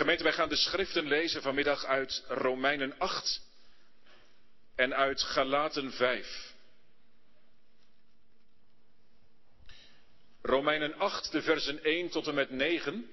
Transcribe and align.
Gemeente, 0.00 0.22
wij 0.24 0.32
gaan 0.32 0.48
de 0.48 0.56
schriften 0.56 1.06
lezen 1.06 1.42
vanmiddag 1.42 1.84
uit 1.84 2.24
Romeinen 2.28 2.98
8 2.98 3.42
en 4.74 4.94
uit 4.94 5.22
Galaten 5.22 5.92
5. 5.92 6.54
Romeinen 10.42 10.94
8, 10.94 11.32
de 11.32 11.42
versen 11.42 11.84
1 11.84 12.08
tot 12.10 12.26
en 12.26 12.34
met 12.34 12.50
9. 12.50 13.10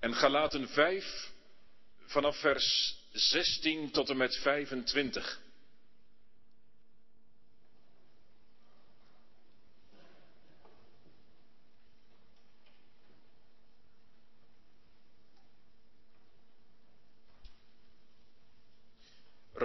En 0.00 0.14
Galaten 0.14 0.68
5 0.68 1.30
vanaf 2.06 2.40
vers 2.40 2.96
16 3.12 3.90
tot 3.90 4.08
en 4.10 4.16
met 4.16 4.36
25. 4.36 5.41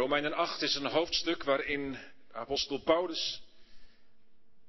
Romeinen 0.07 0.33
8 0.33 0.61
is 0.61 0.75
een 0.75 0.85
hoofdstuk 0.85 1.43
waarin 1.43 1.97
apostel 2.31 2.77
Paulus 2.79 3.41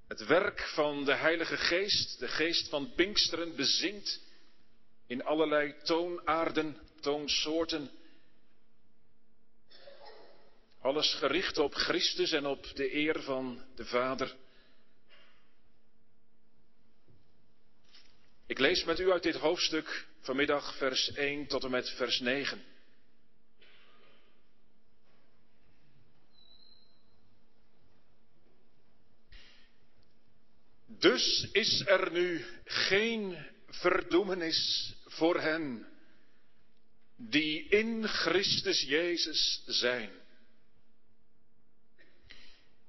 het 0.09 0.27
werk 0.27 0.61
van 0.61 1.05
de 1.05 1.15
Heilige 1.15 1.57
Geest, 1.57 2.19
de 2.19 2.29
geest 2.29 2.69
van 2.69 2.93
Pinksteren, 2.95 3.57
bezingt 3.57 4.21
in 5.07 5.25
allerlei 5.25 5.75
toonaarden, 5.83 6.79
toonsoorten. 7.01 7.91
Alles 10.81 11.15
gericht 11.15 11.59
op 11.59 11.75
Christus 11.75 12.33
en 12.33 12.47
op 12.47 12.71
de 12.75 12.95
eer 12.95 13.23
van 13.23 13.65
de 13.75 13.85
Vader. 13.85 14.37
Ik 18.47 18.59
lees 18.59 18.85
met 18.85 18.99
u 18.99 19.13
uit 19.13 19.23
dit 19.23 19.37
hoofdstuk 19.37 20.07
vanmiddag 20.21 20.77
vers 20.77 21.13
1 21.13 21.47
tot 21.47 21.65
en 21.65 21.71
met 21.71 21.91
vers 21.91 22.21
9. 22.21 22.68
Dus 30.99 31.49
is 31.53 31.87
er 31.87 32.13
nu 32.13 32.45
geen 32.65 33.47
verdoemenis 33.69 34.93
voor 35.05 35.41
hen 35.41 35.87
die 37.17 37.69
in 37.69 38.09
Christus 38.09 38.81
Jezus 38.81 39.63
zijn. 39.67 40.11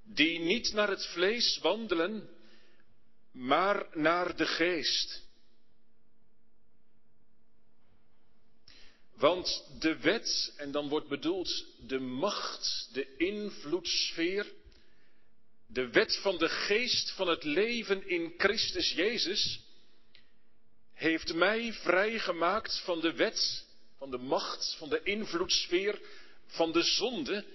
Die 0.03 0.39
niet 0.39 0.73
naar 0.73 0.89
het 0.89 1.05
vlees 1.05 1.57
wandelen, 1.57 2.29
maar 3.31 3.87
naar 3.93 4.35
de 4.35 4.45
geest. 4.45 5.27
Want 9.15 9.65
de 9.79 9.97
wet, 9.97 10.53
en 10.57 10.71
dan 10.71 10.89
wordt 10.89 11.07
bedoeld 11.07 11.65
de 11.87 11.99
macht, 11.99 12.89
de 12.93 13.15
invloedssfeer, 13.17 14.53
de 15.71 15.89
wet 15.89 16.19
van 16.21 16.37
de 16.37 16.49
geest 16.49 17.11
van 17.11 17.27
het 17.27 17.43
leven 17.43 18.07
in 18.07 18.33
Christus 18.37 18.91
Jezus 18.91 19.59
heeft 20.93 21.33
mij 21.33 21.73
vrijgemaakt 21.73 22.79
van 22.79 22.99
de 22.99 23.13
wet, 23.13 23.65
van 23.97 24.11
de 24.11 24.17
macht, 24.17 24.75
van 24.77 24.89
de 24.89 25.03
invloedssfeer, 25.03 26.01
van 26.47 26.71
de 26.71 26.81
zonde 26.81 27.45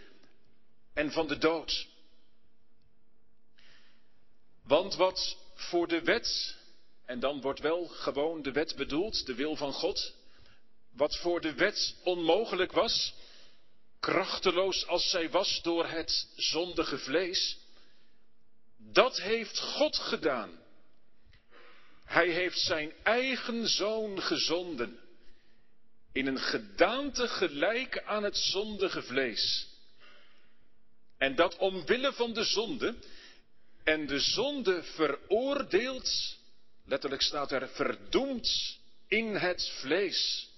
en 0.92 1.12
van 1.12 1.26
de 1.26 1.38
dood. 1.38 1.86
Want 4.62 4.94
wat 4.94 5.36
voor 5.54 5.88
de 5.88 6.02
wet, 6.02 6.56
en 7.04 7.20
dan 7.20 7.40
wordt 7.40 7.60
wel 7.60 7.86
gewoon 7.86 8.42
de 8.42 8.52
wet 8.52 8.76
bedoeld, 8.76 9.26
de 9.26 9.34
wil 9.34 9.56
van 9.56 9.72
God, 9.72 10.14
wat 10.92 11.16
voor 11.16 11.40
de 11.40 11.54
wet 11.54 11.96
onmogelijk 12.02 12.72
was, 12.72 13.14
krachteloos 14.00 14.86
als 14.86 15.10
zij 15.10 15.30
was 15.30 15.62
door 15.62 15.86
het 15.86 16.28
zondige 16.36 16.98
vlees, 16.98 17.62
dat 18.94 19.20
heeft 19.20 19.58
God 19.58 19.96
gedaan. 19.96 20.62
Hij 22.04 22.28
heeft 22.28 22.58
zijn 22.58 22.92
eigen 23.02 23.68
zoon 23.68 24.22
gezonden 24.22 24.98
in 26.12 26.26
een 26.26 26.38
gedaante 26.38 27.28
gelijk 27.28 28.02
aan 28.02 28.22
het 28.22 28.36
zondige 28.36 29.02
vlees. 29.02 29.68
En 31.18 31.34
dat 31.34 31.56
omwille 31.56 32.12
van 32.12 32.32
de 32.32 32.44
zonde 32.44 32.94
en 33.84 34.06
de 34.06 34.20
zonde 34.20 34.82
veroordeeld, 34.82 36.36
letterlijk 36.84 37.22
staat 37.22 37.52
er 37.52 37.68
verdoemd 37.68 38.78
in 39.08 39.34
het 39.34 39.70
vlees. 39.80 40.48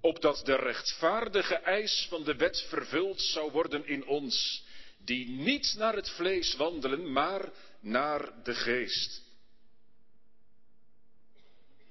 Opdat 0.00 0.42
de 0.44 0.56
rechtvaardige 0.56 1.54
eis 1.54 2.06
van 2.08 2.24
de 2.24 2.36
wet 2.36 2.66
vervuld 2.68 3.20
zou 3.20 3.50
worden 3.50 3.86
in 3.86 4.06
ons, 4.06 4.64
die 5.04 5.28
niet 5.28 5.74
naar 5.76 5.94
het 5.94 6.10
vlees 6.10 6.54
wandelen, 6.54 7.12
maar 7.12 7.52
naar 7.80 8.42
de 8.42 8.54
geest. 8.54 9.22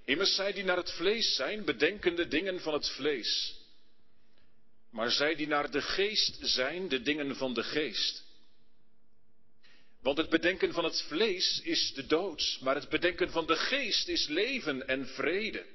Immers 0.06 0.36
zij 0.36 0.54
die 0.54 0.64
naar 0.64 0.78
het 0.78 0.92
vlees 0.92 1.36
zijn, 1.36 1.66
bedenken 1.66 2.16
de 2.16 2.28
dingen 2.28 2.60
van 2.60 2.74
het 2.74 2.90
vlees. 2.90 3.56
Maar 4.92 5.12
zij 5.12 5.36
die 5.36 5.48
naar 5.48 5.72
de 5.72 5.82
geest 5.82 6.38
zijn, 6.42 6.88
de 6.88 7.02
dingen 7.02 7.36
van 7.36 7.54
de 7.54 7.64
geest. 7.64 8.24
Want 10.02 10.18
het 10.18 10.30
bedenken 10.30 10.74
van 10.74 10.84
het 10.84 11.02
vlees 11.02 11.62
is 11.64 11.94
de 11.94 12.06
dood, 12.06 12.58
maar 12.62 12.76
het 12.76 12.90
bedenken 12.90 13.32
van 13.32 13.46
de 13.46 13.56
geest 13.56 14.08
is 14.08 14.28
leven 14.28 14.88
en 14.88 15.08
vrede. 15.08 15.66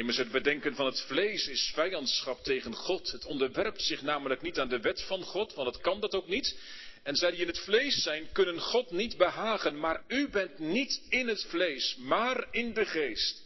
Immers 0.00 0.18
het 0.18 0.30
bedenken 0.30 0.74
van 0.74 0.86
het 0.86 1.00
vlees 1.00 1.48
is 1.48 1.70
vijandschap 1.74 2.44
tegen 2.44 2.74
God. 2.74 3.10
Het 3.10 3.24
onderwerpt 3.24 3.82
zich 3.82 4.02
namelijk 4.02 4.42
niet 4.42 4.58
aan 4.58 4.68
de 4.68 4.80
wet 4.80 5.02
van 5.02 5.22
God, 5.22 5.54
want 5.54 5.74
het 5.74 5.82
kan 5.82 6.00
dat 6.00 6.14
ook 6.14 6.28
niet. 6.28 6.58
En 7.02 7.16
zij 7.16 7.30
die 7.30 7.40
in 7.40 7.46
het 7.46 7.58
vlees 7.58 8.02
zijn, 8.02 8.32
kunnen 8.32 8.60
God 8.60 8.90
niet 8.90 9.16
behagen, 9.16 9.78
maar 9.78 10.02
u 10.08 10.28
bent 10.28 10.58
niet 10.58 11.02
in 11.08 11.28
het 11.28 11.44
vlees, 11.44 11.96
maar 11.96 12.48
in 12.50 12.74
de 12.74 12.84
geest. 12.84 13.42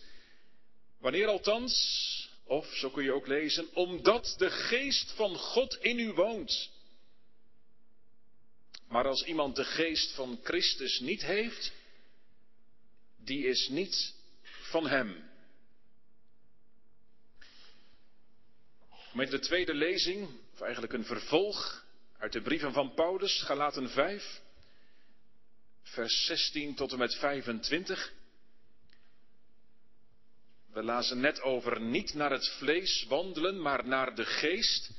Wanneer 1.00 1.26
althans, 1.26 1.74
of 2.44 2.74
zo 2.74 2.90
kun 2.90 3.04
je 3.04 3.12
ook 3.12 3.26
lezen, 3.26 3.74
omdat 3.74 4.34
de 4.38 4.50
geest 4.50 5.12
van 5.12 5.36
God 5.36 5.78
in 5.80 5.98
u 5.98 6.12
woont. 6.12 6.70
Maar 8.88 9.06
als 9.06 9.24
iemand 9.24 9.56
de 9.56 9.64
geest 9.64 10.12
van 10.12 10.40
Christus 10.42 11.00
niet 11.00 11.22
heeft, 11.24 11.72
die 13.24 13.46
is 13.46 13.68
niet 13.68 14.14
van 14.70 14.86
hem. 14.86 15.32
Met 19.14 19.30
de 19.30 19.38
tweede 19.38 19.74
lezing, 19.74 20.28
of 20.52 20.60
eigenlijk 20.60 20.92
een 20.92 21.04
vervolg 21.04 21.84
uit 22.18 22.32
de 22.32 22.42
brieven 22.42 22.72
van 22.72 22.94
Paulus, 22.94 23.42
Galaten 23.42 23.90
5, 23.90 24.40
vers 25.82 26.24
16 26.26 26.74
tot 26.74 26.92
en 26.92 26.98
met 26.98 27.14
25. 27.14 28.12
We 30.72 30.82
lazen 30.82 31.20
net 31.20 31.40
over 31.40 31.80
niet 31.80 32.14
naar 32.14 32.30
het 32.30 32.48
vlees 32.48 33.04
wandelen, 33.08 33.62
maar 33.62 33.86
naar 33.86 34.14
de 34.14 34.24
geest. 34.24 34.90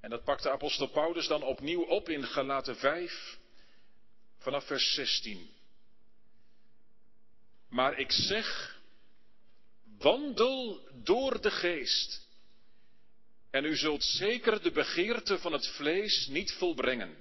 En 0.00 0.10
dat 0.10 0.24
pakt 0.24 0.42
de 0.42 0.50
apostel 0.50 0.86
Paulus 0.86 1.26
dan 1.26 1.42
opnieuw 1.42 1.82
op 1.82 2.08
in 2.08 2.24
Galaten 2.24 2.76
5, 2.76 3.38
vanaf 4.38 4.66
vers 4.66 4.94
16. 4.94 5.50
Maar 7.68 7.98
ik 7.98 8.12
zeg, 8.12 8.78
wandel 9.98 10.88
door 11.02 11.40
de 11.40 11.50
geest. 11.50 12.26
En 13.50 13.64
u 13.64 13.76
zult 13.76 14.04
zeker 14.04 14.62
de 14.62 14.70
begeerte 14.70 15.38
van 15.38 15.52
het 15.52 15.66
vlees 15.66 16.26
niet 16.26 16.52
volbrengen. 16.52 17.16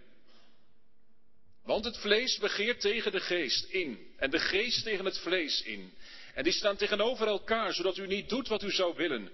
Want 1.63 1.85
het 1.85 1.97
vlees 1.97 2.37
begeert 2.37 2.79
tegen 2.79 3.11
de 3.11 3.19
geest 3.19 3.65
in 3.69 4.07
en 4.17 4.29
de 4.29 4.39
geest 4.39 4.83
tegen 4.83 5.05
het 5.05 5.19
vlees 5.19 5.61
in. 5.61 5.93
En 6.33 6.43
die 6.43 6.53
staan 6.53 6.77
tegenover 6.77 7.27
elkaar, 7.27 7.73
zodat 7.73 7.97
u 7.97 8.07
niet 8.07 8.29
doet 8.29 8.47
wat 8.47 8.63
u 8.63 8.71
zou 8.71 8.95
willen. 8.95 9.31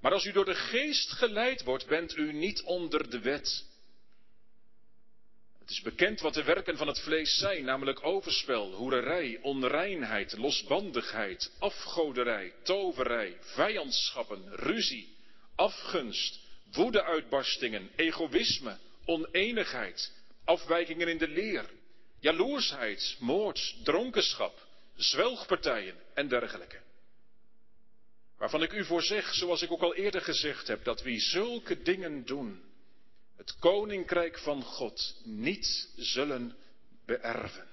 Maar 0.00 0.12
als 0.12 0.24
u 0.24 0.32
door 0.32 0.44
de 0.44 0.54
geest 0.54 1.12
geleid 1.12 1.62
wordt, 1.62 1.86
bent 1.86 2.16
u 2.16 2.32
niet 2.32 2.62
onder 2.62 3.10
de 3.10 3.20
wet. 3.20 3.64
Het 5.58 5.70
is 5.70 5.80
bekend 5.80 6.20
wat 6.20 6.34
de 6.34 6.42
werken 6.42 6.76
van 6.76 6.86
het 6.86 7.00
vlees 7.00 7.36
zijn, 7.36 7.64
namelijk 7.64 8.04
overspel, 8.04 8.72
hoererij, 8.72 9.38
onreinheid, 9.42 10.36
losbandigheid, 10.38 11.52
afgoderij, 11.58 12.52
toverij, 12.62 13.36
vijandschappen, 13.40 14.54
ruzie 14.54 15.12
afgunst, 15.62 16.40
woedeuitbarstingen, 16.72 17.90
egoïsme, 17.96 18.78
oneenigheid, 19.04 20.12
afwijkingen 20.44 21.08
in 21.08 21.18
de 21.18 21.28
leer, 21.28 21.70
jaloersheid, 22.20 23.16
moord, 23.18 23.76
dronkenschap, 23.84 24.66
zwelgpartijen 24.96 25.96
en 26.14 26.28
dergelijke. 26.28 26.80
Waarvan 28.38 28.62
ik 28.62 28.72
u 28.72 28.84
voor 28.84 29.02
zeg, 29.02 29.34
zoals 29.34 29.62
ik 29.62 29.70
ook 29.72 29.82
al 29.82 29.94
eerder 29.94 30.20
gezegd 30.20 30.66
heb, 30.66 30.84
dat 30.84 31.02
wie 31.02 31.20
zulke 31.20 31.82
dingen 31.82 32.24
doen, 32.24 32.62
het 33.36 33.56
koninkrijk 33.58 34.38
van 34.38 34.62
God 34.62 35.20
niet 35.24 35.92
zullen 35.96 36.56
beërven. 37.06 37.68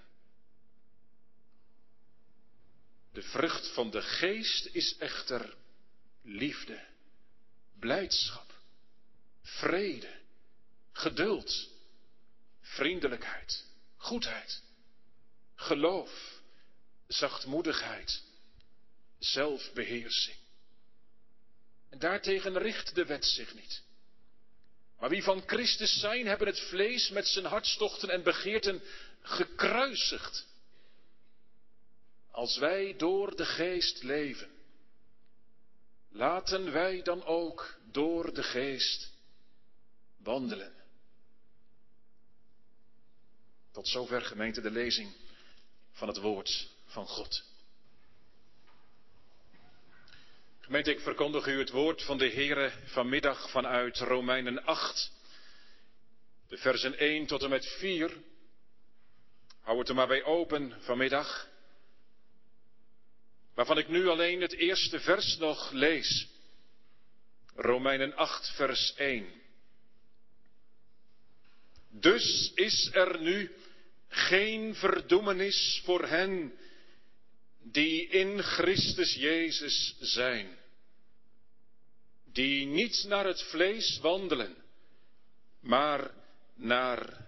De 3.13 3.21
vrucht 3.21 3.73
van 3.73 3.89
de 3.89 4.01
geest 4.01 4.65
is 4.71 4.97
echter 4.97 5.55
liefde, 6.23 6.88
blijdschap, 7.79 8.53
vrede, 9.41 10.19
geduld, 10.91 11.69
vriendelijkheid, 12.61 13.65
goedheid, 13.97 14.61
geloof, 15.55 16.41
zachtmoedigheid, 17.07 18.23
zelfbeheersing. 19.19 20.37
En 21.89 21.99
daartegen 21.99 22.57
richt 22.57 22.95
de 22.95 23.05
wet 23.05 23.25
zich 23.25 23.53
niet. 23.53 23.81
Maar 24.99 25.09
wie 25.09 25.23
van 25.23 25.43
Christus 25.45 25.99
zijn, 25.99 26.27
hebben 26.27 26.47
het 26.47 26.59
vlees 26.59 27.09
met 27.09 27.27
zijn 27.27 27.45
hartstochten 27.45 28.09
en 28.09 28.23
begeerten 28.23 28.81
gekruisigd. 29.21 30.47
Als 32.31 32.57
wij 32.57 32.95
door 32.97 33.35
de 33.35 33.45
geest 33.45 34.03
leven, 34.03 34.58
laten 36.09 36.71
wij 36.71 37.01
dan 37.01 37.23
ook 37.23 37.77
door 37.91 38.33
de 38.33 38.43
geest 38.43 39.11
wandelen. 40.17 40.73
Tot 43.71 43.87
zover 43.87 44.21
gemeente 44.21 44.61
de 44.61 44.71
lezing 44.71 45.15
van 45.91 46.07
het 46.07 46.17
woord 46.17 46.69
van 46.85 47.07
God. 47.07 47.43
Gemeente, 50.59 50.91
ik 50.91 50.99
verkondig 50.99 51.47
u 51.47 51.59
het 51.59 51.69
woord 51.69 52.03
van 52.03 52.17
de 52.17 52.29
Heere 52.29 52.71
vanmiddag 52.85 53.49
vanuit 53.49 53.97
Romeinen 53.97 54.63
8, 54.63 55.11
de 56.47 56.57
versen 56.57 56.97
1 56.97 57.25
tot 57.25 57.43
en 57.43 57.49
met 57.49 57.65
4. 57.65 58.17
Hou 59.61 59.79
het 59.79 59.89
er 59.89 59.95
maar 59.95 60.07
bij 60.07 60.23
open 60.23 60.75
vanmiddag. 60.79 61.47
Waarvan 63.59 63.77
ik 63.77 63.87
nu 63.87 64.07
alleen 64.07 64.41
het 64.41 64.53
eerste 64.53 64.99
vers 64.99 65.37
nog 65.37 65.71
lees. 65.71 66.27
Romeinen 67.55 68.15
8, 68.15 68.55
vers 68.55 68.93
1. 68.95 69.27
Dus 71.89 72.51
is 72.55 72.89
er 72.93 73.21
nu 73.21 73.51
geen 74.07 74.75
verdoemenis 74.75 75.81
voor 75.83 76.07
hen 76.07 76.53
die 77.59 78.07
in 78.07 78.43
Christus 78.43 79.13
Jezus 79.13 79.95
zijn, 79.99 80.57
die 82.25 82.65
niet 82.65 83.05
naar 83.07 83.25
het 83.25 83.43
vlees 83.43 83.99
wandelen, 84.01 84.55
maar 85.59 86.11
naar 86.55 87.27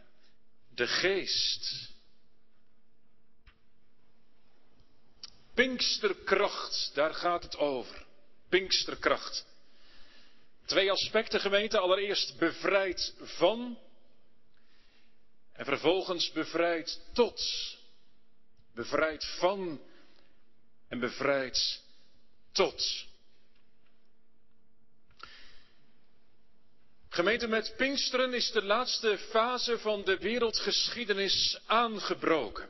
de 0.76 0.88
geest. 0.88 1.91
Pinksterkracht, 5.54 6.92
daar 6.94 7.14
gaat 7.14 7.44
het 7.44 7.58
over. 7.58 8.06
Pinksterkracht. 8.50 9.46
Twee 10.66 10.92
aspecten 10.92 11.40
gemeente. 11.40 11.80
Allereerst 11.80 12.38
bevrijd 12.38 13.14
van 13.20 13.78
en 15.54 15.66
vervolgens 15.66 16.32
bevrijd 16.32 17.00
tot. 17.14 17.42
Bevrijd 18.74 19.26
van 19.26 19.82
en 20.88 21.00
bevrijd 21.00 21.82
tot. 22.52 23.06
Gemeente 27.10 27.48
met 27.48 27.74
Pinksteren 27.78 28.34
is 28.34 28.52
de 28.52 28.64
laatste 28.64 29.18
fase 29.18 29.80
van 29.80 30.04
de 30.04 30.18
wereldgeschiedenis 30.18 31.60
aangebroken. 31.66 32.70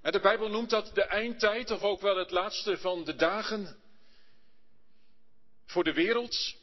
De 0.00 0.20
Bijbel 0.20 0.48
noemt 0.48 0.70
dat 0.70 0.94
de 0.94 1.02
eindtijd, 1.02 1.70
of 1.70 1.82
ook 1.82 2.00
wel 2.00 2.16
het 2.16 2.30
laatste 2.30 2.78
van 2.78 3.04
de 3.04 3.14
dagen. 3.14 3.76
Voor 5.66 5.84
de 5.84 5.92
wereld, 5.92 6.54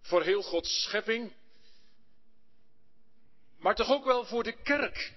voor 0.00 0.22
heel 0.22 0.42
Gods 0.42 0.82
schepping, 0.82 1.32
maar 3.58 3.74
toch 3.74 3.90
ook 3.90 4.04
wel 4.04 4.24
voor 4.24 4.42
de 4.42 4.62
kerk, 4.62 5.14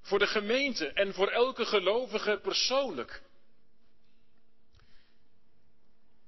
voor 0.00 0.18
de 0.18 0.26
gemeente 0.26 0.92
en 0.92 1.14
voor 1.14 1.28
elke 1.28 1.66
gelovige 1.66 2.38
persoonlijk. 2.42 3.22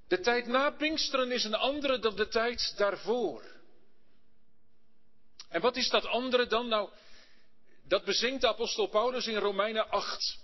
De 0.08 0.20
tijd 0.20 0.46
na 0.46 0.70
Pinksteren 0.70 1.32
is 1.32 1.44
een 1.44 1.54
andere 1.54 1.98
dan 1.98 2.16
de 2.16 2.28
tijd 2.28 2.74
daarvoor. 2.76 3.42
En 5.48 5.60
wat 5.60 5.76
is 5.76 5.88
dat 5.88 6.06
andere 6.06 6.46
dan? 6.46 6.68
Nou, 6.68 6.90
dat 7.88 8.04
bezingt 8.04 8.40
de 8.40 8.48
apostel 8.48 8.86
Paulus 8.86 9.26
in 9.26 9.36
Romeinen 9.36 9.90
8. 9.90 10.38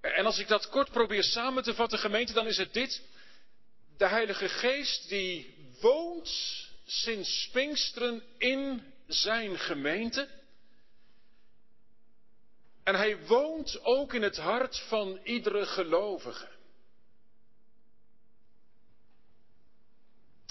En 0.00 0.26
als 0.26 0.38
ik 0.38 0.48
dat 0.48 0.68
kort 0.68 0.90
probeer 0.90 1.24
samen 1.24 1.62
te 1.62 1.74
vatten, 1.74 1.98
gemeente, 1.98 2.32
dan 2.32 2.46
is 2.46 2.56
het 2.56 2.72
dit. 2.72 3.02
De 3.96 4.06
Heilige 4.06 4.48
Geest 4.48 5.08
die 5.08 5.54
woont 5.80 6.30
sinds 6.86 7.48
Pinksteren 7.52 8.22
in 8.38 8.92
zijn 9.06 9.58
gemeente. 9.58 10.28
En 12.82 12.94
hij 12.94 13.26
woont 13.26 13.84
ook 13.84 14.14
in 14.14 14.22
het 14.22 14.36
hart 14.36 14.78
van 14.78 15.20
iedere 15.24 15.66
gelovige. 15.66 16.48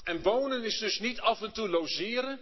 En 0.04 0.22
wonen 0.22 0.64
is 0.64 0.78
dus 0.78 0.98
niet 0.98 1.20
af 1.20 1.42
en 1.42 1.52
toe 1.52 1.68
logeren. 1.68 2.40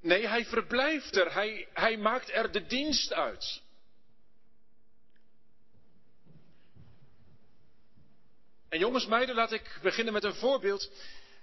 Nee, 0.00 0.26
hij 0.26 0.44
verblijft 0.44 1.16
er. 1.16 1.32
Hij, 1.32 1.68
hij 1.72 1.96
maakt 1.96 2.30
er 2.30 2.52
de 2.52 2.66
dienst 2.66 3.12
uit. 3.12 3.62
En 8.68 8.78
jongens, 8.78 9.06
meiden, 9.06 9.34
laat 9.34 9.52
ik 9.52 9.78
beginnen 9.82 10.12
met 10.12 10.24
een 10.24 10.34
voorbeeld. 10.34 10.90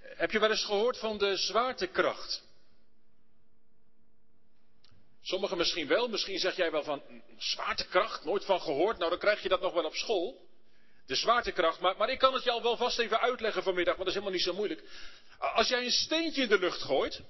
Heb 0.00 0.30
je 0.30 0.38
wel 0.38 0.50
eens 0.50 0.64
gehoord 0.64 0.98
van 0.98 1.18
de 1.18 1.36
zwaartekracht? 1.36 2.46
Sommigen 5.22 5.56
misschien 5.56 5.86
wel, 5.86 6.08
misschien 6.08 6.38
zeg 6.38 6.56
jij 6.56 6.70
wel 6.70 6.82
van 6.82 7.02
zwaartekracht, 7.36 8.24
nooit 8.24 8.44
van 8.44 8.60
gehoord. 8.60 8.98
Nou, 8.98 9.10
dan 9.10 9.18
krijg 9.18 9.42
je 9.42 9.48
dat 9.48 9.60
nog 9.60 9.72
wel 9.72 9.84
op 9.84 9.94
school. 9.94 10.46
De 11.06 11.14
zwaartekracht, 11.14 11.80
maar, 11.80 11.96
maar 11.96 12.10
ik 12.10 12.18
kan 12.18 12.34
het 12.34 12.44
je 12.44 12.50
al 12.50 12.62
wel 12.62 12.76
vast 12.76 12.98
even 12.98 13.20
uitleggen 13.20 13.62
vanmiddag, 13.62 13.96
want 13.96 14.06
dat 14.06 14.16
is 14.16 14.22
helemaal 14.22 14.36
niet 14.36 14.46
zo 14.46 14.54
moeilijk. 14.54 14.82
Als 15.38 15.68
jij 15.68 15.84
een 15.84 15.90
steentje 15.90 16.42
in 16.42 16.48
de 16.48 16.58
lucht 16.58 16.82
gooit, 16.82 17.22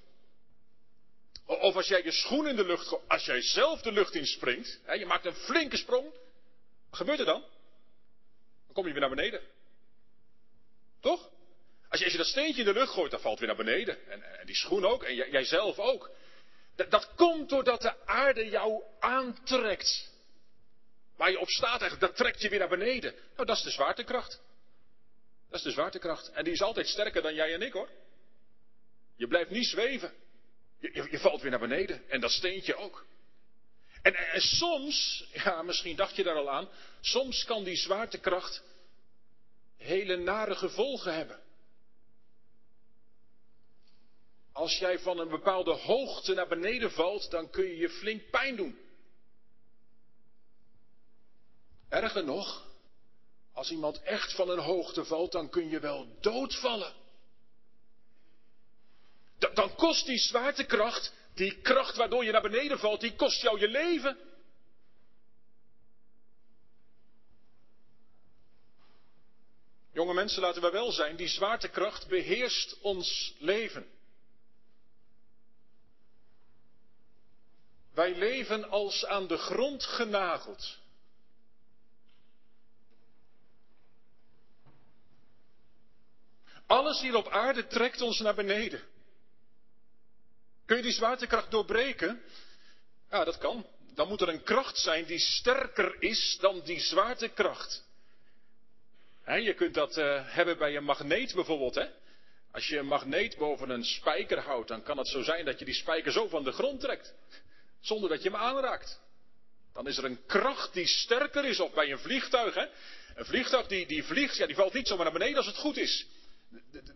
of 1.48 1.76
als 1.76 1.88
jij 1.88 2.02
je 2.02 2.12
schoen 2.12 2.48
in 2.48 2.56
de 2.56 2.64
lucht 2.64 2.86
gooit, 2.86 3.08
als 3.08 3.24
jij 3.24 3.42
zelf 3.42 3.80
de 3.80 3.92
lucht 3.92 4.14
inspringt, 4.14 4.80
hè, 4.82 4.92
je 4.92 5.06
maakt 5.06 5.24
een 5.24 5.34
flinke 5.34 5.76
sprong, 5.76 6.10
wat 6.90 6.98
gebeurt 6.98 7.18
er 7.18 7.24
dan? 7.24 7.40
Dan 8.64 8.72
kom 8.72 8.86
je 8.86 8.92
weer 8.92 9.00
naar 9.00 9.14
beneden. 9.14 9.40
Toch? 11.00 11.30
Als 11.88 11.98
je, 11.98 12.04
als 12.04 12.12
je 12.12 12.18
dat 12.18 12.26
steentje 12.26 12.60
in 12.60 12.66
de 12.66 12.78
lucht 12.78 12.92
gooit, 12.92 13.10
dan 13.10 13.20
valt 13.20 13.38
weer 13.38 13.48
naar 13.48 13.56
beneden. 13.56 14.08
En, 14.10 14.38
en 14.38 14.46
die 14.46 14.54
schoen 14.54 14.84
ook, 14.84 15.02
en 15.02 15.14
jij, 15.14 15.30
jijzelf 15.30 15.78
ook. 15.78 16.10
Dat, 16.76 17.14
komt 17.14 17.48
doordat 17.48 17.80
de 17.80 18.06
aarde 18.06 18.48
jou 18.48 18.82
aantrekt. 18.98 20.10
Waar 21.16 21.30
je 21.30 21.38
op 21.38 21.48
staat, 21.48 21.80
eigenlijk, 21.80 22.00
dat 22.00 22.16
trekt 22.16 22.40
je 22.40 22.48
weer 22.48 22.58
naar 22.58 22.68
beneden. 22.68 23.14
Nou, 23.34 23.46
dat 23.46 23.56
is 23.56 23.62
de 23.62 23.70
zwaartekracht. 23.70 24.40
Dat 25.50 25.58
is 25.58 25.62
de 25.62 25.70
zwaartekracht. 25.70 26.30
En 26.30 26.44
die 26.44 26.52
is 26.52 26.62
altijd 26.62 26.88
sterker 26.88 27.22
dan 27.22 27.34
jij 27.34 27.54
en 27.54 27.62
ik 27.62 27.72
hoor. 27.72 27.88
Je 29.16 29.26
blijft 29.26 29.50
niet 29.50 29.66
zweven. 29.66 30.12
Je, 30.80 31.08
je, 31.10 31.18
valt 31.18 31.40
weer 31.40 31.50
naar 31.50 31.60
beneden. 31.60 32.08
En 32.08 32.20
dat 32.20 32.30
steentje 32.30 32.74
ook. 32.74 33.06
En, 34.02 34.14
en, 34.14 34.40
soms, 34.40 35.24
ja, 35.32 35.62
misschien 35.62 35.96
dacht 35.96 36.16
je 36.16 36.22
daar 36.22 36.36
al 36.36 36.50
aan, 36.50 36.68
soms 37.00 37.44
kan 37.44 37.64
die 37.64 37.76
zwaartekracht 37.76 38.62
hele 39.76 40.16
nare 40.16 40.54
gevolgen 40.54 41.14
hebben. 41.14 41.40
Als 44.52 44.78
jij 44.78 44.98
van 44.98 45.18
een 45.18 45.28
bepaalde 45.28 45.72
hoogte 45.72 46.34
naar 46.34 46.48
beneden 46.48 46.90
valt, 46.90 47.30
dan 47.30 47.50
kun 47.50 47.64
je 47.64 47.76
je 47.76 47.90
flink 47.90 48.30
pijn 48.30 48.56
doen. 48.56 48.78
Erger 51.88 52.24
nog, 52.24 52.66
als 53.52 53.70
iemand 53.70 54.02
echt 54.02 54.34
van 54.34 54.50
een 54.50 54.58
hoogte 54.58 55.04
valt, 55.04 55.32
dan 55.32 55.50
kun 55.50 55.68
je 55.68 55.80
wel 55.80 56.16
doodvallen. 56.20 56.92
Dan 59.58 59.74
kost 59.74 60.06
die 60.06 60.18
zwaartekracht, 60.18 61.12
die 61.34 61.60
kracht 61.60 61.96
waardoor 61.96 62.24
je 62.24 62.32
naar 62.32 62.42
beneden 62.42 62.78
valt, 62.78 63.00
die 63.00 63.14
kost 63.14 63.40
jou 63.40 63.60
je 63.60 63.68
leven. 63.68 64.18
Jonge 69.92 70.14
mensen, 70.14 70.42
laten 70.42 70.62
we 70.62 70.70
wel 70.70 70.92
zijn, 70.92 71.16
die 71.16 71.28
zwaartekracht 71.28 72.08
beheerst 72.08 72.78
ons 72.80 73.34
leven. 73.38 73.86
Wij 77.94 78.14
leven 78.14 78.70
als 78.70 79.06
aan 79.06 79.26
de 79.26 79.38
grond 79.38 79.84
genageld. 79.84 80.78
Alles 86.66 87.00
hier 87.00 87.16
op 87.16 87.28
aarde 87.28 87.66
trekt 87.66 88.00
ons 88.00 88.20
naar 88.20 88.34
beneden. 88.34 88.96
Kun 90.68 90.76
je 90.76 90.82
die 90.82 90.92
zwaartekracht 90.92 91.50
doorbreken? 91.50 92.22
Ja, 93.10 93.24
dat 93.24 93.38
kan. 93.38 93.66
Dan 93.94 94.08
moet 94.08 94.20
er 94.20 94.28
een 94.28 94.42
kracht 94.42 94.78
zijn 94.78 95.04
die 95.04 95.18
sterker 95.18 95.96
is 95.98 96.38
dan 96.40 96.60
die 96.64 96.80
zwaartekracht. 96.80 97.84
je 99.24 99.54
kunt 99.54 99.74
dat 99.74 99.98
uh, 99.98 100.34
hebben 100.34 100.58
bij 100.58 100.76
een 100.76 100.84
magneet 100.84 101.34
bijvoorbeeld. 101.34 101.74
Hè? 101.74 101.86
Als 102.52 102.68
je 102.68 102.78
een 102.78 102.86
magneet 102.86 103.36
boven 103.36 103.70
een 103.70 103.84
spijker 103.84 104.38
houdt, 104.38 104.68
dan 104.68 104.82
kan 104.82 104.98
het 104.98 105.08
zo 105.08 105.22
zijn 105.22 105.44
dat 105.44 105.58
je 105.58 105.64
die 105.64 105.74
spijker 105.74 106.12
zo 106.12 106.28
van 106.28 106.44
de 106.44 106.52
grond 106.52 106.80
trekt. 106.80 107.14
Zonder 107.80 108.10
dat 108.10 108.22
je 108.22 108.30
hem 108.30 108.40
aanraakt. 108.40 109.00
Dan 109.72 109.86
is 109.86 109.98
er 109.98 110.04
een 110.04 110.26
kracht 110.26 110.72
die 110.72 110.86
sterker 110.86 111.44
is. 111.44 111.60
Of 111.60 111.72
bij 111.72 111.90
een 111.90 111.98
vliegtuig. 111.98 112.54
Hè? 112.54 112.66
Een 113.14 113.24
vliegtuig 113.24 113.66
die, 113.66 113.86
die 113.86 114.04
vliegt, 114.04 114.36
ja, 114.36 114.46
die 114.46 114.56
valt 114.56 114.72
niet 114.72 114.88
zomaar 114.88 115.04
naar 115.04 115.18
beneden 115.18 115.36
als 115.36 115.46
het 115.46 115.56
goed 115.56 115.76
is. 115.76 116.06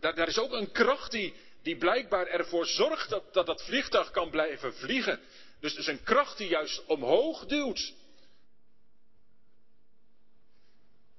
Daar 0.00 0.28
is 0.28 0.38
ook 0.38 0.52
een 0.52 0.72
kracht 0.72 1.10
die, 1.10 1.34
die 1.62 1.76
blijkbaar 1.76 2.26
ervoor 2.26 2.66
zorgt 2.66 3.08
dat, 3.08 3.34
dat 3.34 3.46
dat 3.46 3.62
vliegtuig 3.62 4.10
kan 4.10 4.30
blijven 4.30 4.74
vliegen. 4.74 5.20
Dus 5.60 5.70
het 5.70 5.80
is 5.80 5.86
een 5.86 6.02
kracht 6.02 6.38
die 6.38 6.48
juist 6.48 6.84
omhoog 6.86 7.46
duwt. 7.46 7.92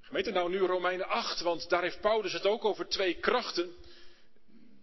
Gemeente 0.02 0.32
nou 0.32 0.50
nu 0.50 0.60
Romeinen 0.60 1.08
8, 1.08 1.42
want 1.42 1.70
daar 1.70 1.82
heeft 1.82 2.02
Paulus 2.02 2.34
het 2.34 2.46
ook 2.46 2.66
over 2.66 2.88
twee 2.88 3.20
krachten. 3.20 3.76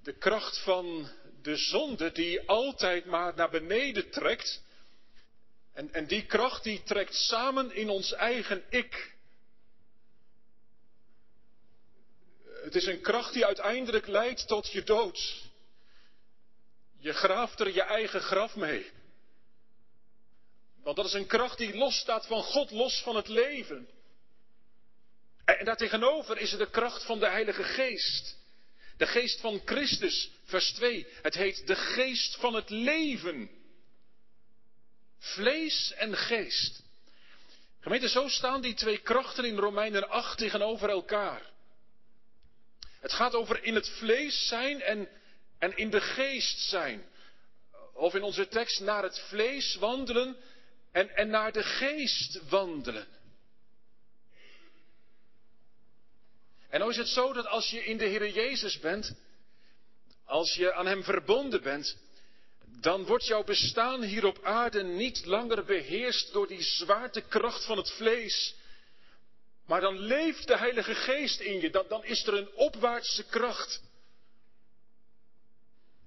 De 0.03 0.13
kracht 0.13 0.59
van 0.59 1.09
de 1.43 1.57
zonde 1.57 2.13
die 2.13 2.49
altijd 2.49 3.05
maar 3.05 3.35
naar 3.35 3.51
beneden 3.51 4.11
trekt. 4.11 4.63
En, 5.73 5.93
en 5.93 6.07
die 6.07 6.27
kracht 6.27 6.63
die 6.63 6.83
trekt 6.83 7.15
samen 7.15 7.75
in 7.75 7.89
ons 7.89 8.13
eigen 8.13 8.63
ik. 8.69 9.15
Het 12.63 12.75
is 12.75 12.87
een 12.87 13.01
kracht 13.01 13.33
die 13.33 13.47
uiteindelijk 13.47 14.07
leidt 14.07 14.47
tot 14.47 14.71
je 14.71 14.83
dood. 14.83 15.50
Je 17.01 17.13
graaft 17.13 17.61
er 17.61 17.75
je 17.75 17.83
eigen 17.83 18.21
graf 18.21 18.57
mee. 18.57 18.91
Want 20.83 20.97
dat 20.97 21.07
is 21.07 21.13
een 21.13 21.27
kracht 21.27 21.59
die 21.59 21.77
losstaat 21.77 22.27
van 22.27 22.43
God, 22.43 22.71
los 22.71 23.03
van 23.03 23.17
het 23.17 23.29
leven. 23.29 23.89
En 25.45 25.65
daartegenover 25.65 26.39
is 26.39 26.53
er 26.53 26.59
de 26.59 26.71
kracht 26.71 27.05
van 27.05 27.19
de 27.19 27.29
Heilige 27.29 27.63
Geest. 27.63 28.39
De 28.97 29.07
geest 29.07 29.41
van 29.41 29.63
Christus, 29.65 30.31
vers 30.45 30.73
2. 30.73 31.07
Het 31.23 31.35
heet 31.35 31.67
de 31.67 31.77
geest 31.77 32.37
van 32.37 32.55
het 32.55 32.71
leven. 32.71 33.51
Vlees 35.19 35.93
en 35.93 36.17
geest. 36.17 36.83
Gemeente, 37.81 38.09
zo 38.09 38.29
staan 38.29 38.61
die 38.61 38.75
twee 38.75 38.99
krachten 38.99 39.45
in 39.45 39.59
Romeinen 39.59 40.09
8 40.09 40.39
tegenover 40.39 40.89
elkaar. 40.89 41.43
Het 43.01 43.13
gaat 43.13 43.35
over 43.35 43.65
in 43.65 43.75
het 43.75 43.89
vlees 43.89 44.49
zijn 44.49 44.83
en, 44.83 45.09
en 45.61 45.77
in 45.77 45.91
de 45.91 46.01
geest 46.01 46.59
zijn. 46.59 47.05
Of 47.95 48.15
in 48.15 48.23
onze 48.23 48.49
tekst 48.49 48.81
naar 48.81 49.03
het 49.03 49.19
vlees 49.19 49.75
wandelen 49.75 50.37
en, 50.93 51.17
en 51.17 51.29
naar 51.29 51.53
de 51.53 51.63
geest 51.63 52.49
wandelen. 52.49 53.07
En 56.69 56.79
nou 56.79 56.91
is 56.91 56.97
het 56.97 57.09
zo 57.09 57.33
dat 57.33 57.47
als 57.47 57.71
je 57.71 57.85
in 57.85 57.97
de 57.97 58.05
Heer 58.05 58.31
Jezus 58.31 58.79
bent, 58.79 59.15
als 60.25 60.55
je 60.55 60.73
aan 60.75 60.87
Hem 60.87 61.05
verbonden 61.05 61.63
bent, 61.63 61.97
dan 62.81 63.05
wordt 63.05 63.27
jouw 63.27 63.45
bestaan 63.45 64.03
hier 64.03 64.25
op 64.25 64.45
aarde 64.45 64.83
niet 64.83 65.25
langer 65.25 65.65
beheerst 65.65 66.33
door 66.33 66.47
die 66.47 66.63
zwaartekracht 66.63 67.65
van 67.65 67.77
het 67.77 67.91
vlees. 67.91 68.55
Maar 69.67 69.81
dan 69.81 69.99
leeft 69.99 70.47
de 70.47 70.57
Heilige 70.57 70.95
Geest 70.95 71.41
in 71.41 71.61
je, 71.61 71.71
dan, 71.71 71.85
dan 71.89 72.05
is 72.05 72.27
er 72.27 72.35
een 72.35 72.55
opwaartse 72.55 73.25
kracht. 73.25 73.83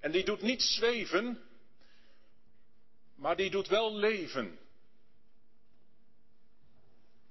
En 0.03 0.11
die 0.11 0.23
doet 0.23 0.41
niet 0.41 0.61
zweven, 0.61 1.43
maar 3.15 3.35
die 3.35 3.49
doet 3.49 3.67
wel 3.67 3.95
leven. 3.95 4.59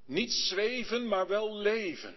Niet 0.06 0.32
zweven, 0.32 1.08
maar 1.08 1.28
wel 1.28 1.56
leven. 1.56 2.14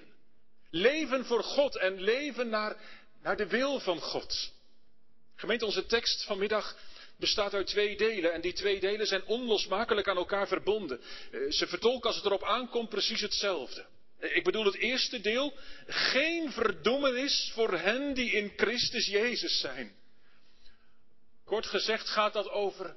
Leven 0.70 1.26
voor 1.26 1.44
God 1.44 1.78
en 1.78 2.02
leven 2.02 2.50
naar, 2.50 2.78
naar 3.22 3.38
de 3.38 3.48
wil 3.48 3.80
van 3.80 4.00
God. 4.00 4.54
Gemeente, 5.36 5.66
onze 5.66 5.86
tekst 5.86 6.24
vanmiddag 6.24 6.78
bestaat 7.18 7.54
uit 7.54 7.68
twee 7.68 7.98
delen 7.98 8.34
en 8.34 8.42
die 8.42 8.54
twee 8.54 8.80
delen 8.80 9.08
zijn 9.08 9.26
onlosmakelijk 9.26 10.08
aan 10.08 10.18
elkaar 10.18 10.48
verbonden. 10.48 11.02
Eh, 11.32 11.40
ze 11.50 11.68
vertolken 11.68 12.08
als 12.08 12.16
het 12.16 12.26
erop 12.26 12.44
aankomt 12.44 12.90
precies 12.90 13.22
hetzelfde. 13.22 13.86
Eh, 14.20 14.36
ik 14.36 14.44
bedoel 14.44 14.66
het 14.66 14.76
eerste 14.76 15.22
deel, 15.22 15.54
geen 15.88 16.52
verdoemenis 16.52 17.52
voor 17.54 17.78
hen 17.78 18.14
die 18.14 18.32
in 18.32 18.54
Christus 18.56 19.08
Jezus 19.08 19.60
zijn. 19.60 20.04
Kort 21.46 21.66
gezegd 21.66 22.10
gaat 22.10 22.34
dat 22.34 22.50
over, 22.50 22.96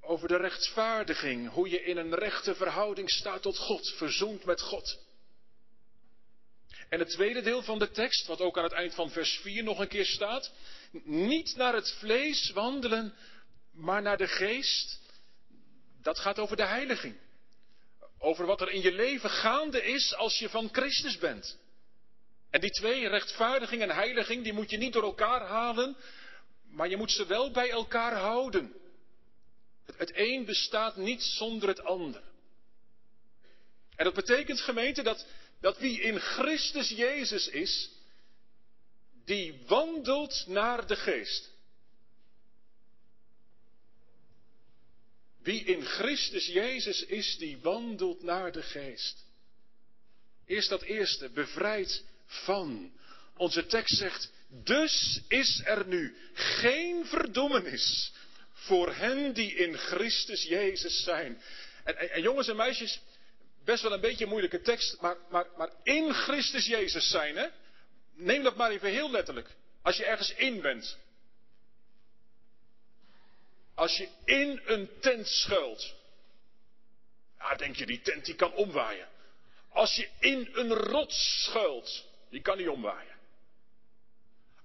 over 0.00 0.28
de 0.28 0.36
rechtvaardiging, 0.36 1.50
hoe 1.50 1.68
je 1.68 1.84
in 1.84 1.96
een 1.96 2.14
rechte 2.14 2.54
verhouding 2.54 3.10
staat 3.10 3.42
tot 3.42 3.58
God, 3.58 3.92
verzoend 3.96 4.44
met 4.44 4.60
God. 4.60 4.98
En 6.88 6.98
het 6.98 7.10
tweede 7.10 7.42
deel 7.42 7.62
van 7.62 7.78
de 7.78 7.90
tekst, 7.90 8.26
wat 8.26 8.40
ook 8.40 8.58
aan 8.58 8.64
het 8.64 8.72
eind 8.72 8.94
van 8.94 9.10
vers 9.10 9.38
4 9.42 9.62
nog 9.62 9.78
een 9.78 9.88
keer 9.88 10.06
staat, 10.06 10.52
niet 11.04 11.56
naar 11.56 11.74
het 11.74 11.92
vlees 11.98 12.50
wandelen, 12.50 13.14
maar 13.72 14.02
naar 14.02 14.16
de 14.16 14.28
geest, 14.28 15.00
dat 16.02 16.18
gaat 16.18 16.38
over 16.38 16.56
de 16.56 16.66
heiliging. 16.66 17.16
Over 18.18 18.46
wat 18.46 18.60
er 18.60 18.70
in 18.70 18.80
je 18.80 18.92
leven 18.92 19.30
gaande 19.30 19.82
is 19.82 20.14
als 20.14 20.38
je 20.38 20.48
van 20.48 20.68
Christus 20.72 21.18
bent. 21.18 21.58
En 22.50 22.60
die 22.60 22.70
twee, 22.70 23.08
rechtvaardiging 23.08 23.82
en 23.82 23.90
heiliging, 23.90 24.42
die 24.42 24.52
moet 24.52 24.70
je 24.70 24.76
niet 24.76 24.92
door 24.92 25.02
elkaar 25.02 25.40
halen, 25.40 25.96
maar 26.70 26.88
je 26.88 26.96
moet 26.96 27.10
ze 27.10 27.26
wel 27.26 27.50
bij 27.50 27.70
elkaar 27.70 28.16
houden. 28.16 28.74
Het 29.96 30.12
een 30.14 30.44
bestaat 30.44 30.96
niet 30.96 31.22
zonder 31.22 31.68
het 31.68 31.80
ander. 31.80 32.22
En 33.96 34.04
dat 34.04 34.14
betekent, 34.14 34.60
gemeente, 34.60 35.02
dat, 35.02 35.26
dat 35.60 35.78
wie 35.78 36.00
in 36.00 36.20
Christus 36.20 36.88
Jezus 36.88 37.48
is, 37.48 37.90
die 39.24 39.62
wandelt 39.66 40.44
naar 40.46 40.86
de 40.86 40.96
geest. 40.96 41.50
Wie 45.42 45.64
in 45.64 45.84
Christus 45.84 46.46
Jezus 46.46 47.04
is, 47.04 47.36
die 47.38 47.58
wandelt 47.58 48.22
naar 48.22 48.52
de 48.52 48.62
geest. 48.62 49.24
Eerst 50.46 50.68
dat 50.68 50.82
eerste, 50.82 51.28
bevrijd 51.28 52.04
van. 52.26 52.92
Onze 53.36 53.66
tekst 53.66 53.96
zegt, 53.96 54.32
dus 54.50 55.20
is 55.28 55.62
er 55.64 55.86
nu 55.86 56.16
geen 56.34 57.06
verdommenis 57.06 58.12
voor 58.52 58.94
hen 58.94 59.32
die 59.32 59.54
in 59.54 59.76
Christus 59.76 60.42
Jezus 60.42 61.02
zijn. 61.02 61.42
En, 61.84 61.98
en, 61.98 62.10
en 62.10 62.22
jongens 62.22 62.48
en 62.48 62.56
meisjes, 62.56 63.00
best 63.64 63.82
wel 63.82 63.92
een 63.92 64.00
beetje 64.00 64.24
een 64.24 64.30
moeilijke 64.30 64.60
tekst, 64.60 65.00
maar, 65.00 65.16
maar, 65.30 65.46
maar 65.56 65.70
in 65.82 66.12
Christus 66.12 66.66
Jezus 66.66 67.10
zijn, 67.10 67.36
hè? 67.36 67.46
Neem 68.14 68.42
dat 68.42 68.56
maar 68.56 68.70
even 68.70 68.90
heel 68.90 69.10
letterlijk. 69.10 69.48
Als 69.82 69.96
je 69.96 70.04
ergens 70.04 70.34
in 70.34 70.60
bent. 70.60 70.98
Als 73.74 73.96
je 73.96 74.08
in 74.24 74.60
een 74.64 74.90
tent 75.00 75.26
schuilt. 75.28 75.94
Ja, 77.38 77.54
denk 77.54 77.76
je, 77.76 77.86
die 77.86 78.00
tent 78.00 78.24
die 78.24 78.34
kan 78.34 78.52
omwaaien. 78.52 79.08
Als 79.68 79.94
je 79.94 80.08
in 80.18 80.48
een 80.52 80.72
rots 80.72 81.44
schuilt, 81.44 82.04
die 82.30 82.40
kan 82.40 82.58
niet 82.58 82.68
omwaaien. 82.68 83.19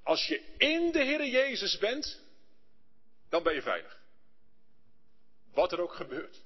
Als 0.06 0.28
je 0.28 0.42
in 0.58 0.92
de 0.92 1.04
Heer 1.04 1.26
Jezus 1.26 1.78
bent, 1.78 2.20
dan 3.30 3.44
ben 3.44 3.54
je 3.54 3.62
veilig. 3.62 4.00
Wat 5.54 5.72
er 5.72 5.82
ook 5.82 5.94
gebeurt. 5.94 6.42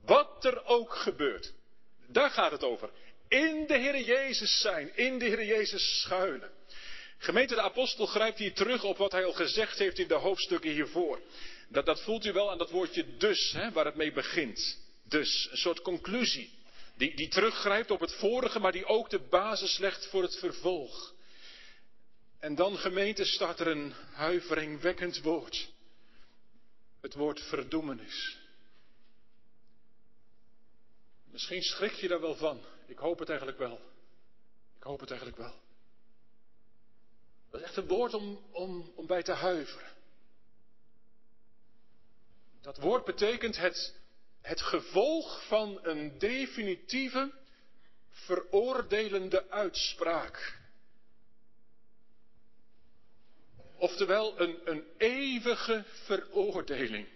Wat 0.00 0.44
er 0.44 0.64
ook 0.64 0.94
gebeurt. 0.94 1.52
Daar 2.06 2.30
gaat 2.30 2.50
het 2.50 2.64
over. 2.64 2.90
In 3.28 3.66
de 3.66 3.76
Heer 3.76 4.00
Jezus 4.00 4.60
zijn. 4.60 4.96
In 4.96 5.18
de 5.18 5.24
Heer 5.24 5.44
Jezus 5.44 6.00
schuilen. 6.00 6.50
Gemeente 7.18 7.54
de 7.54 7.60
apostel 7.60 8.06
grijpt 8.06 8.38
hier 8.38 8.54
terug 8.54 8.84
op 8.84 8.96
wat 8.96 9.12
hij 9.12 9.24
al 9.24 9.32
gezegd 9.32 9.78
heeft 9.78 9.98
in 9.98 10.08
de 10.08 10.14
hoofdstukken 10.14 10.70
hiervoor. 10.70 11.20
Dat, 11.68 11.86
dat 11.86 12.02
voelt 12.02 12.24
u 12.24 12.32
wel 12.32 12.50
aan 12.50 12.58
dat 12.58 12.70
woordje 12.70 13.16
dus, 13.16 13.52
hè, 13.52 13.72
waar 13.72 13.84
het 13.84 13.96
mee 13.96 14.12
begint. 14.12 14.78
Dus, 15.04 15.48
een 15.50 15.56
soort 15.56 15.80
conclusie. 15.80 16.58
Die, 16.96 17.16
die 17.16 17.28
teruggrijpt 17.28 17.90
op 17.90 18.00
het 18.00 18.12
vorige, 18.12 18.58
maar 18.58 18.72
die 18.72 18.86
ook 18.86 19.10
de 19.10 19.20
basis 19.20 19.78
legt 19.78 20.06
voor 20.06 20.22
het 20.22 20.38
vervolg. 20.38 21.16
En 22.38 22.54
dan, 22.54 22.76
gemeente, 22.76 23.24
staat 23.24 23.60
er 23.60 23.66
een 23.66 23.92
huiveringwekkend 24.12 25.20
woord. 25.20 25.72
Het 27.00 27.14
woord 27.14 27.40
verdoemenis. 27.40 28.38
Misschien 31.24 31.62
schrik 31.62 31.92
je 31.92 32.08
daar 32.08 32.20
wel 32.20 32.36
van. 32.36 32.60
Ik 32.86 32.98
hoop 32.98 33.18
het 33.18 33.28
eigenlijk 33.28 33.58
wel. 33.58 33.80
Ik 34.76 34.82
hoop 34.82 35.00
het 35.00 35.10
eigenlijk 35.10 35.40
wel. 35.40 35.54
Dat 37.50 37.60
is 37.60 37.66
echt 37.66 37.76
een 37.76 37.86
woord 37.86 38.14
om, 38.14 38.40
om, 38.50 38.92
om 38.94 39.06
bij 39.06 39.22
te 39.22 39.32
huiveren. 39.32 39.96
Dat 42.60 42.76
woord 42.76 43.04
betekent 43.04 43.56
het, 43.56 43.94
het 44.40 44.60
gevolg 44.60 45.46
van 45.46 45.78
een 45.82 46.18
definitieve, 46.18 47.32
veroordelende 48.10 49.50
uitspraak. 49.50 50.57
Oftewel 53.78 54.40
een, 54.40 54.58
een 54.64 54.84
eeuwige 54.96 55.84
veroordeling. 55.86 57.08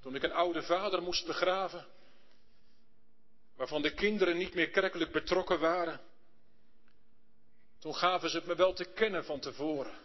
Toen 0.00 0.14
ik 0.14 0.22
een 0.22 0.32
oude 0.32 0.62
vader 0.62 1.02
moest 1.02 1.26
begraven, 1.26 1.86
waarvan 3.56 3.82
de 3.82 3.94
kinderen 3.94 4.36
niet 4.36 4.54
meer 4.54 4.70
kerkelijk 4.70 5.12
betrokken 5.12 5.60
waren, 5.60 6.00
toen 7.78 7.94
gaven 7.94 8.30
ze 8.30 8.36
het 8.36 8.46
me 8.46 8.54
wel 8.54 8.72
te 8.72 8.84
kennen 8.84 9.24
van 9.24 9.40
tevoren. 9.40 9.98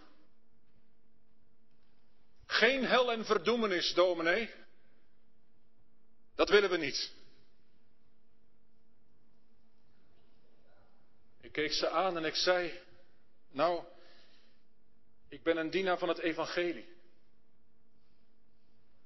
Geen 2.45 2.85
hel 2.85 3.11
en 3.11 3.25
verdoemenis, 3.25 3.93
dominee. 3.93 4.53
Dat 6.35 6.49
willen 6.49 6.69
we 6.69 6.77
niet. 6.77 7.18
Ik 11.49 11.55
keek 11.55 11.73
ze 11.73 11.89
aan 11.89 12.17
en 12.17 12.25
ik 12.25 12.35
zei, 12.35 12.79
nou, 13.51 13.83
ik 15.29 15.43
ben 15.43 15.57
een 15.57 15.69
dienaar 15.69 15.97
van 15.97 16.07
het 16.07 16.17
evangelie. 16.17 16.89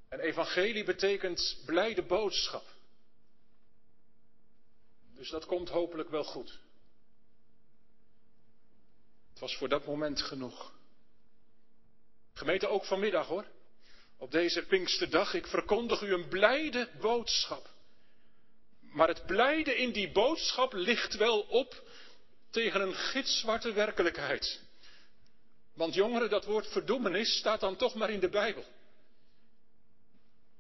En 0.10 0.20
evangelie 0.20 0.84
betekent 0.84 1.62
blijde 1.66 2.02
boodschap. 2.02 2.66
Dus 5.14 5.30
dat 5.30 5.46
komt 5.46 5.70
hopelijk 5.70 6.10
wel 6.10 6.24
goed. 6.24 6.60
Het 9.30 9.40
was 9.40 9.56
voor 9.56 9.70
dat 9.70 9.86
moment 9.86 10.22
genoeg. 10.22 10.74
Gemeente 12.34 12.68
ook 12.68 12.86
vanmiddag 12.86 13.28
hoor. 13.28 13.46
Op 14.18 14.32
deze 14.32 14.66
Pinksterdag, 14.66 15.34
ik 15.34 15.48
verkondig 15.48 16.02
u 16.02 16.14
een 16.14 16.28
blijde 16.28 16.90
boodschap. 17.00 17.70
Maar 18.80 19.08
het 19.08 19.26
blijde 19.26 19.76
in 19.76 19.92
die 19.92 20.12
boodschap 20.12 20.74
ligt 20.74 21.16
wel 21.16 21.42
op 21.42 21.92
tegen 22.54 22.82
een 22.82 22.96
gitzwarte 22.96 23.74
werkelijkheid. 23.74 24.62
Want 25.74 25.94
jongeren, 25.94 26.30
dat 26.30 26.46
woord 26.46 26.68
verdoemenis 26.68 27.38
staat 27.38 27.60
dan 27.60 27.76
toch 27.76 27.94
maar 27.96 28.10
in 28.10 28.20
de 28.20 28.30
Bijbel. 28.30 28.66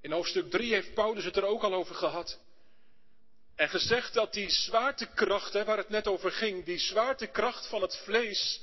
In 0.01 0.11
hoofdstuk 0.11 0.49
3 0.49 0.73
heeft 0.73 0.93
Paulus 0.93 1.23
het 1.23 1.37
er 1.37 1.45
ook 1.45 1.63
al 1.63 1.73
over 1.73 1.95
gehad. 1.95 2.39
En 3.55 3.69
gezegd 3.69 4.13
dat 4.13 4.33
die 4.33 4.49
zwaartekracht, 4.49 5.53
hè, 5.53 5.63
waar 5.63 5.77
het 5.77 5.89
net 5.89 6.07
over 6.07 6.31
ging, 6.31 6.65
die 6.65 6.79
zwaartekracht 6.79 7.67
van 7.67 7.81
het 7.81 7.97
vlees, 7.97 8.61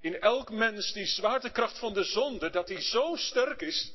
in 0.00 0.20
elk 0.20 0.50
mens, 0.50 0.92
die 0.92 1.06
zwaartekracht 1.06 1.78
van 1.78 1.92
de 1.94 2.04
zonde, 2.04 2.50
dat 2.50 2.66
die 2.66 2.80
zo 2.80 3.16
sterk 3.16 3.60
is. 3.60 3.92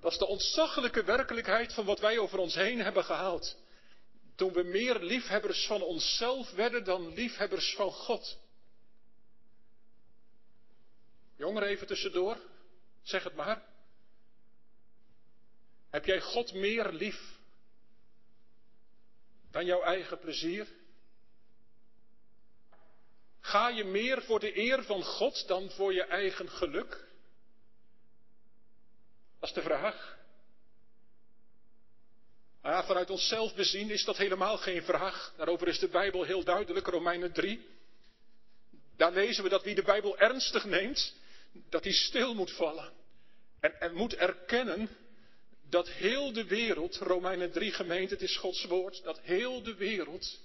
Dat 0.00 0.12
is 0.12 0.18
de 0.18 0.26
ontzaglijke 0.26 1.04
werkelijkheid 1.04 1.72
van 1.72 1.84
wat 1.84 2.00
wij 2.00 2.18
over 2.18 2.38
ons 2.38 2.54
heen 2.54 2.80
hebben 2.80 3.04
gehaald. 3.04 3.56
Toen 4.34 4.52
we 4.52 4.62
meer 4.62 5.00
liefhebbers 5.00 5.66
van 5.66 5.82
onszelf 5.82 6.50
werden 6.50 6.84
dan 6.84 7.14
liefhebbers 7.14 7.74
van 7.74 7.92
God. 7.92 8.38
Jongeren, 11.36 11.68
even 11.68 11.86
tussendoor. 11.86 12.38
Zeg 13.02 13.24
het 13.24 13.34
maar. 13.34 13.62
Heb 15.90 16.04
jij 16.04 16.20
God 16.20 16.52
meer 16.52 16.92
lief 16.92 17.38
dan 19.50 19.64
jouw 19.66 19.82
eigen 19.82 20.18
plezier? 20.18 20.68
Ga 23.40 23.68
je 23.68 23.84
meer 23.84 24.22
voor 24.22 24.40
de 24.40 24.58
eer 24.58 24.84
van 24.84 25.02
God 25.02 25.46
dan 25.48 25.70
voor 25.70 25.92
je 25.92 26.04
eigen 26.04 26.50
geluk? 26.50 26.90
Dat 29.38 29.48
is 29.48 29.54
de 29.54 29.62
vraag. 29.62 30.13
Vanuit 32.64 33.10
onszelf 33.10 33.54
bezien 33.54 33.90
is 33.90 34.04
dat 34.04 34.16
helemaal 34.16 34.56
geen 34.56 34.82
vraag. 34.82 35.34
Daarover 35.36 35.68
is 35.68 35.78
de 35.78 35.88
Bijbel 35.88 36.22
heel 36.22 36.44
duidelijk, 36.44 36.86
Romeinen 36.86 37.32
3. 37.32 37.66
Daar 38.96 39.12
lezen 39.12 39.42
we 39.42 39.48
dat 39.48 39.62
wie 39.62 39.74
de 39.74 39.82
Bijbel 39.82 40.18
ernstig 40.18 40.64
neemt, 40.64 41.14
dat 41.68 41.84
hij 41.84 41.92
stil 41.92 42.34
moet 42.34 42.50
vallen. 42.52 42.92
En, 43.60 43.80
en 43.80 43.94
moet 43.94 44.14
erkennen 44.14 44.88
dat 45.68 45.88
heel 45.88 46.32
de 46.32 46.44
wereld, 46.44 46.96
Romeinen 46.96 47.52
3 47.52 47.72
gemeente, 47.72 48.14
het 48.14 48.22
is 48.22 48.36
Gods 48.36 48.64
woord, 48.64 49.02
dat 49.02 49.20
heel 49.20 49.62
de 49.62 49.74
wereld 49.74 50.40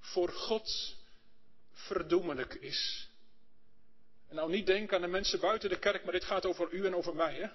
voor 0.00 0.28
God 0.28 0.96
verdoemelijk 1.72 2.54
is. 2.54 3.08
En 4.28 4.34
nou 4.34 4.50
niet 4.50 4.66
denken 4.66 4.96
aan 4.96 5.02
de 5.02 5.08
mensen 5.08 5.40
buiten 5.40 5.68
de 5.68 5.78
kerk, 5.78 6.04
maar 6.04 6.12
dit 6.12 6.24
gaat 6.24 6.46
over 6.46 6.72
u 6.72 6.86
en 6.86 6.94
over 6.94 7.14
mij. 7.14 7.34
Hè? 7.34 7.48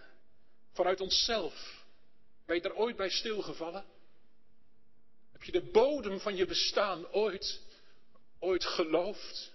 Vanuit 0.74 1.02
onszelf. 1.02 1.84
Ben 2.46 2.56
je 2.56 2.62
er 2.62 2.76
ooit 2.76 2.96
bij 2.96 3.10
stilgevallen? 3.10 3.96
Heb 5.38 5.46
je 5.46 5.52
de 5.52 5.72
bodem 5.72 6.20
van 6.20 6.36
je 6.36 6.46
bestaan 6.46 7.08
ooit, 7.12 7.62
ooit 8.40 8.66
geloofd? 8.66 9.52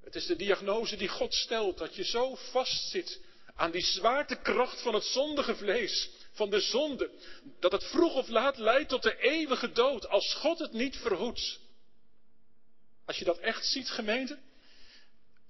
Het 0.00 0.14
is 0.14 0.26
de 0.26 0.36
diagnose 0.36 0.96
die 0.96 1.08
God 1.08 1.34
stelt, 1.34 1.78
dat 1.78 1.94
je 1.94 2.04
zo 2.04 2.34
vastzit 2.34 3.20
aan 3.54 3.70
die 3.70 3.84
zwaartekracht 3.84 4.82
van 4.82 4.94
het 4.94 5.04
zondige 5.04 5.56
vlees, 5.56 6.10
van 6.32 6.50
de 6.50 6.60
zonde, 6.60 7.10
dat 7.60 7.72
het 7.72 7.84
vroeg 7.84 8.14
of 8.14 8.28
laat 8.28 8.58
leidt 8.58 8.88
tot 8.88 9.02
de 9.02 9.18
eeuwige 9.18 9.72
dood, 9.72 10.08
als 10.08 10.34
God 10.34 10.58
het 10.58 10.72
niet 10.72 10.96
verhoedt. 10.96 11.60
Als 13.04 13.18
je 13.18 13.24
dat 13.24 13.38
echt 13.38 13.66
ziet, 13.66 13.90
gemeente, 13.90 14.38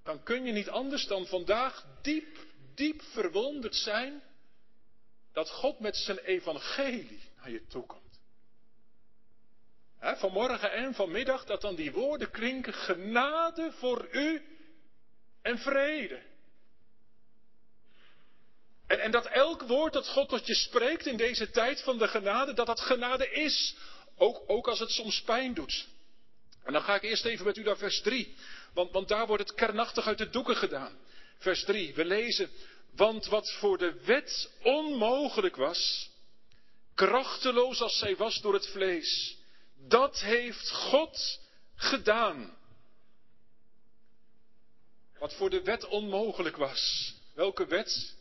dan 0.02 0.22
kun 0.22 0.44
je 0.44 0.52
niet 0.52 0.68
anders 0.68 1.06
dan 1.06 1.26
vandaag 1.26 1.86
diep, 2.02 2.38
diep 2.74 3.02
verwonderd 3.02 3.74
zijn 3.74 4.22
dat 5.32 5.50
God 5.50 5.80
met 5.80 5.96
zijn 5.96 6.18
evangelie 6.18 7.20
naar 7.36 7.50
je 7.50 7.66
toe 7.66 7.86
komt. 7.86 8.07
Vanmorgen 10.00 10.72
en 10.72 10.94
vanmiddag 10.94 11.44
dat 11.44 11.60
dan 11.60 11.74
die 11.74 11.92
woorden 11.92 12.30
klinken, 12.30 12.74
genade 12.74 13.72
voor 13.72 14.08
u 14.10 14.42
en 15.42 15.58
vrede. 15.58 16.22
En, 18.86 19.00
en 19.00 19.10
dat 19.10 19.26
elk 19.26 19.62
woord 19.62 19.92
dat 19.92 20.08
God 20.08 20.28
tot 20.28 20.46
je 20.46 20.54
spreekt 20.54 21.06
in 21.06 21.16
deze 21.16 21.50
tijd 21.50 21.82
van 21.82 21.98
de 21.98 22.08
genade, 22.08 22.52
dat 22.52 22.66
dat 22.66 22.80
genade 22.80 23.30
is. 23.30 23.74
Ook, 24.16 24.42
ook 24.46 24.68
als 24.68 24.78
het 24.78 24.90
soms 24.90 25.22
pijn 25.22 25.54
doet. 25.54 25.88
En 26.64 26.72
dan 26.72 26.82
ga 26.82 26.94
ik 26.94 27.02
eerst 27.02 27.24
even 27.24 27.44
met 27.44 27.56
u 27.56 27.62
naar 27.62 27.76
vers 27.76 28.00
3. 28.00 28.36
Want, 28.74 28.92
want 28.92 29.08
daar 29.08 29.26
wordt 29.26 29.42
het 29.42 29.56
kernachtig 29.56 30.06
uit 30.06 30.18
de 30.18 30.30
doeken 30.30 30.56
gedaan. 30.56 30.98
Vers 31.38 31.64
3, 31.64 31.94
we 31.94 32.04
lezen. 32.04 32.50
Want 32.96 33.26
wat 33.26 33.52
voor 33.52 33.78
de 33.78 34.04
wet 34.04 34.50
onmogelijk 34.62 35.56
was, 35.56 36.10
krachteloos 36.94 37.80
als 37.80 37.98
zij 37.98 38.16
was 38.16 38.40
door 38.40 38.54
het 38.54 38.66
vlees, 38.66 39.37
dat 39.86 40.20
heeft 40.20 40.70
God 40.70 41.40
gedaan. 41.74 42.56
Wat 45.18 45.34
voor 45.34 45.50
de 45.50 45.62
wet 45.62 45.84
onmogelijk 45.86 46.56
was. 46.56 47.14
Welke 47.34 47.66
wet? 47.66 48.16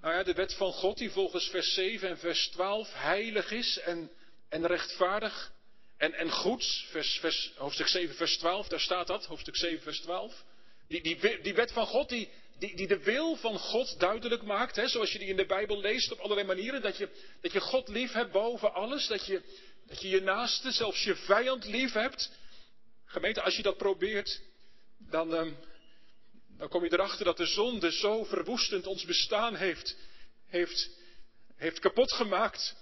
Nou 0.00 0.14
ja, 0.14 0.22
de 0.22 0.34
wet 0.34 0.54
van 0.54 0.72
God 0.72 0.98
die 0.98 1.10
volgens 1.10 1.48
vers 1.48 1.74
7 1.74 2.08
en 2.08 2.18
vers 2.18 2.48
12 2.48 2.92
heilig 2.92 3.50
is 3.50 3.78
en, 3.78 4.10
en 4.48 4.66
rechtvaardig 4.66 5.52
en, 5.96 6.14
en 6.14 6.30
goed. 6.30 6.84
Vers, 6.90 7.52
hoofdstuk 7.56 7.88
7 7.88 8.14
vers 8.14 8.38
12, 8.38 8.68
daar 8.68 8.80
staat 8.80 9.06
dat, 9.06 9.24
hoofdstuk 9.24 9.56
7 9.56 9.82
vers 9.82 10.00
12. 10.00 10.44
Die, 10.88 11.02
die, 11.02 11.40
die 11.42 11.54
wet 11.54 11.72
van 11.72 11.86
God 11.86 12.08
die, 12.08 12.28
die, 12.58 12.76
die 12.76 12.86
de 12.86 12.98
wil 12.98 13.36
van 13.36 13.58
God 13.58 13.98
duidelijk 14.00 14.42
maakt, 14.42 14.76
hè, 14.76 14.88
zoals 14.88 15.12
je 15.12 15.18
die 15.18 15.28
in 15.28 15.36
de 15.36 15.46
Bijbel 15.46 15.80
leest 15.80 16.12
op 16.12 16.18
allerlei 16.18 16.46
manieren. 16.46 16.82
Dat 16.82 16.96
je, 16.96 17.08
dat 17.40 17.52
je 17.52 17.60
God 17.60 17.88
lief 17.88 18.12
hebt 18.12 18.32
boven 18.32 18.74
alles, 18.74 19.06
dat 19.06 19.26
je, 19.26 19.42
dat 19.86 20.00
je 20.02 20.08
je 20.08 20.20
naaste, 20.20 20.70
zelfs 20.70 21.02
je 21.02 21.16
vijand 21.16 21.64
lief 21.64 21.92
hebt. 21.92 22.30
Gemeente, 23.04 23.42
als 23.42 23.56
je 23.56 23.62
dat 23.62 23.76
probeert, 23.76 24.40
dan, 24.98 25.34
ehm, 25.34 25.52
dan 26.58 26.68
kom 26.68 26.84
je 26.84 26.92
erachter 26.92 27.24
dat 27.24 27.36
de 27.36 27.46
zonde 27.46 27.92
zo 27.92 28.24
verwoestend 28.24 28.86
ons 28.86 29.04
bestaan 29.04 29.54
heeft, 29.54 29.96
heeft, 30.46 30.90
heeft 31.56 31.78
kapot 31.78 32.12
gemaakt. 32.12 32.74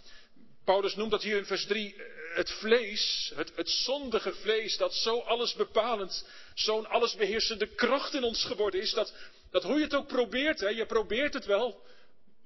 Paulus 0.65 0.95
noemt 0.95 1.11
dat 1.11 1.23
hier 1.23 1.37
in 1.37 1.47
vers 1.47 1.67
3 1.67 1.95
eh, 1.95 2.03
het 2.35 2.51
vlees, 2.51 3.33
het, 3.35 3.53
het 3.57 3.71
zondige 3.71 4.33
vlees, 4.33 4.77
dat 4.77 4.95
zo 4.95 5.19
alles 5.19 5.55
bepalend, 5.55 6.29
zo'n 6.55 6.87
allesbeheersende 6.87 7.75
kracht 7.75 8.15
in 8.15 8.23
ons 8.23 8.45
geworden 8.45 8.81
is, 8.81 8.93
dat, 8.93 9.15
dat 9.51 9.63
hoe 9.63 9.77
je 9.77 9.85
het 9.85 9.95
ook 9.95 10.07
probeert, 10.07 10.61
hè, 10.61 10.69
je 10.69 10.87
probeert 10.87 11.35
het 11.35 11.45
wel, 11.45 11.83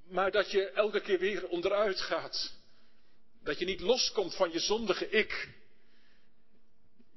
maar 0.08 0.30
dat 0.30 0.50
je 0.50 0.70
elke 0.70 1.00
keer 1.00 1.18
weer 1.18 1.48
onderuit 1.48 2.00
gaat. 2.00 2.57
Dat 3.48 3.58
je 3.58 3.64
niet 3.64 3.80
loskomt 3.80 4.34
van 4.34 4.52
je 4.52 4.58
zondige 4.58 5.10
ik. 5.10 5.48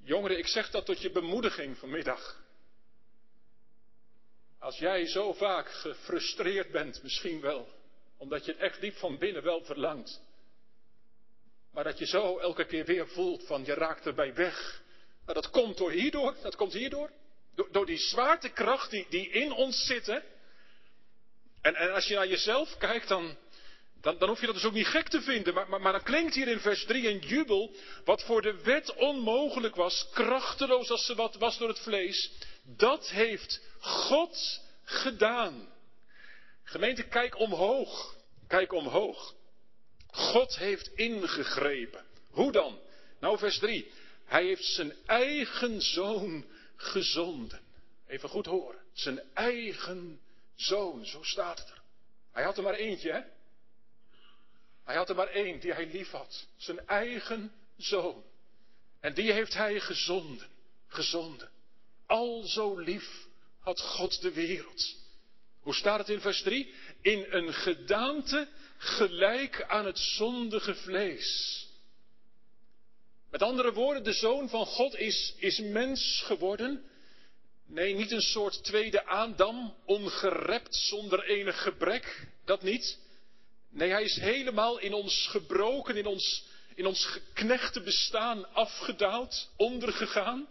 Jongeren, 0.04 0.38
ik 0.38 0.48
zeg 0.48 0.70
dat 0.70 0.86
tot 0.86 1.02
je 1.02 1.12
bemoediging 1.12 1.78
vanmiddag. 1.78 2.44
Als 4.60 4.78
jij 4.78 5.08
zo 5.08 5.34
vaak 5.34 5.72
gefrustreerd 5.72 6.72
bent, 6.72 7.04
misschien 7.04 7.42
wel, 7.42 7.68
omdat 8.18 8.46
je 8.46 8.52
het 8.52 8.62
echt 8.62 8.82
diep 8.82 8.96
van 8.96 9.18
binnen 9.18 9.44
wel 9.44 9.64
verlangt, 9.64 10.22
maar 11.72 11.84
dat 11.84 11.98
je 11.98 12.06
zo 12.06 12.38
elke 12.38 12.66
keer 12.66 12.86
weer 12.86 13.08
voelt 13.08 13.46
van 13.46 13.66
je 13.66 13.74
raakt 13.74 14.06
erbij 14.06 14.34
weg. 14.34 14.82
Dat 15.26 15.50
komt 15.50 15.78
door 15.78 15.92
hierdoor, 15.92 16.36
dat 16.42 16.56
komt 16.56 16.74
hierdoor. 16.74 17.12
Door, 17.56 17.72
door 17.72 17.86
die 17.86 17.98
zwaartekracht 17.98 18.90
die, 18.90 19.06
die 19.10 19.30
in 19.30 19.52
ons 19.52 19.86
zit. 19.86 20.08
En, 21.62 21.76
en 21.76 21.94
als 21.94 22.08
je 22.08 22.16
naar 22.16 22.28
jezelf 22.28 22.78
kijkt, 22.78 23.08
dan, 23.08 23.38
dan, 24.02 24.18
dan 24.18 24.30
hoef 24.30 24.40
je 24.40 24.46
dat 24.46 24.56
dus 24.56 24.66
ook 24.66 24.74
niet 24.74 24.88
gek 24.88 25.08
te 25.08 25.22
vinden. 25.22 25.54
Maar, 25.54 25.70
maar, 25.70 25.82
maar 25.82 25.92
dan 25.92 26.04
klinkt 26.04 26.36
hier 26.36 26.48
in 26.48 26.60
vers 26.60 26.86
3 26.86 27.10
een 27.10 27.20
jubel, 27.20 27.76
wat 28.06 28.24
voor 28.24 28.42
de 28.42 28.62
wet 28.62 28.94
onmogelijk 28.94 29.76
was, 29.76 30.10
krachteloos 30.14 30.90
als 30.90 31.06
ze 31.06 31.16
wat 31.16 31.36
was 31.36 31.58
door 31.58 31.68
het 31.68 31.80
vlees. 31.80 32.32
Dat 32.64 33.10
heeft 33.10 33.62
God 33.80 34.62
gedaan. 34.84 35.74
Gemeente, 36.64 37.04
kijk 37.04 37.40
omhoog. 37.40 38.16
Kijk 38.48 38.74
omhoog. 38.74 39.34
God 40.08 40.58
heeft 40.58 40.88
ingegrepen. 40.96 42.06
Hoe 42.30 42.52
dan? 42.52 42.80
Nou, 43.20 43.38
vers 43.38 43.60
3. 43.60 43.92
Hij 44.26 44.46
heeft 44.46 44.66
zijn 44.66 44.94
eigen 45.06 45.82
zoon 45.82 46.46
gezonden. 46.76 47.62
Even 48.08 48.30
goed 48.30 48.46
horen. 48.46 48.82
Zijn 48.94 49.22
eigen 49.34 50.22
zoon, 50.56 51.06
zo 51.06 51.24
staat 51.24 51.60
het 51.60 51.70
er. 51.70 51.82
Hij 52.32 52.44
had 52.44 52.58
er 52.58 52.64
maar 52.64 52.74
eentje, 52.74 53.12
hè? 53.12 53.22
Hij 54.92 55.00
had 55.00 55.10
er 55.10 55.16
maar 55.16 55.28
één 55.28 55.60
die 55.60 55.74
hij 55.74 55.86
lief 55.86 56.10
had. 56.10 56.48
Zijn 56.58 56.88
eigen 56.88 57.52
zoon. 57.78 58.24
En 59.00 59.14
die 59.14 59.32
heeft 59.32 59.54
hij 59.54 59.80
gezonden. 59.80 60.48
Gezonden. 60.88 61.50
Al 62.08 62.44
zo 62.44 62.80
lief 62.80 63.28
had 63.60 63.80
God 63.80 64.22
de 64.22 64.32
wereld. 64.32 64.96
Hoe 65.62 65.76
staat 65.76 66.00
het 66.00 66.10
in 66.10 66.22
vers 66.22 66.42
3? 66.42 66.74
In 67.02 67.26
een 67.30 67.54
gedaante 67.54 68.48
gelijk 68.78 69.64
aan 69.64 69.86
het 69.86 70.00
zondige 70.00 70.76
vlees. 70.76 71.68
Met 73.30 73.42
andere 73.42 73.74
woorden, 73.74 74.04
de 74.04 74.14
zoon 74.14 74.50
van 74.50 74.66
God 74.66 74.96
is, 74.96 75.34
is 75.38 75.60
mens 75.60 76.22
geworden. 76.26 76.86
Nee, 77.68 77.94
niet 77.94 78.12
een 78.12 78.22
soort 78.22 78.64
tweede 78.64 79.06
Adam, 79.06 79.76
ongerept 79.86 80.76
zonder 80.76 81.24
enig 81.24 81.62
gebrek. 81.62 82.28
Dat 82.46 82.62
niet. 82.62 83.00
Nee, 83.72 83.90
hij 83.90 84.04
is 84.04 84.16
helemaal 84.16 84.80
in 84.80 84.94
ons 84.94 85.28
gebroken, 85.28 85.98
in 85.98 86.06
ons, 86.06 86.46
in 86.76 86.86
ons 86.86 87.06
geknechte 87.06 87.82
bestaan 87.82 88.54
afgedaald, 88.54 89.50
ondergegaan. 89.58 90.48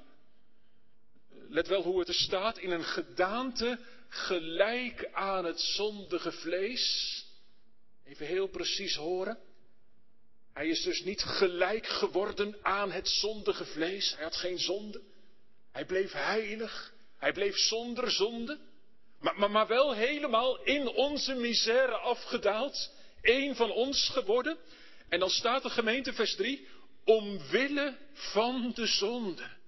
Let 1.49 1.69
wel 1.69 1.83
hoe 1.83 1.99
het 1.99 2.09
er 2.09 2.15
staat, 2.15 2.59
in 2.59 2.71
een 2.71 2.85
gedaante 2.85 3.79
gelijk 4.09 5.09
aan 5.13 5.45
het 5.45 5.61
zondige 5.61 6.33
vlees. 6.33 7.25
Even 8.05 8.27
heel 8.27 8.49
precies 8.49 8.95
horen. 8.95 9.39
Hij 10.53 10.69
is 10.69 10.83
dus 10.83 11.03
niet 11.03 11.23
gelijk 11.23 11.87
geworden 11.87 12.57
aan 12.63 12.91
het 12.91 13.09
zondige 13.09 13.65
vlees. 13.65 14.15
Hij 14.15 14.25
had 14.25 14.37
geen 14.37 14.59
zonde. 14.59 15.01
Hij 15.73 15.85
bleef 15.85 16.13
heilig. 16.13 16.93
Hij 17.19 17.33
bleef 17.33 17.57
zonder 17.57 18.11
zonde. 18.11 18.59
Maar, 19.21 19.39
maar, 19.39 19.51
maar 19.51 19.67
wel 19.67 19.95
helemaal 19.95 20.63
in 20.63 20.89
onze 20.89 21.35
misère 21.35 21.97
afgedaald. 21.97 22.91
Eén 23.23 23.57
van 23.57 23.71
ons 23.71 24.09
geworden. 24.09 24.59
En 25.09 25.21
dan 25.21 25.31
staat 25.31 25.63
de 25.63 25.71
gemeente 25.71 26.13
vers 26.13 26.35
3. 26.35 26.69
Omwille 27.05 27.99
van 28.13 28.73
de 28.75 28.87
zonde. 28.87 29.59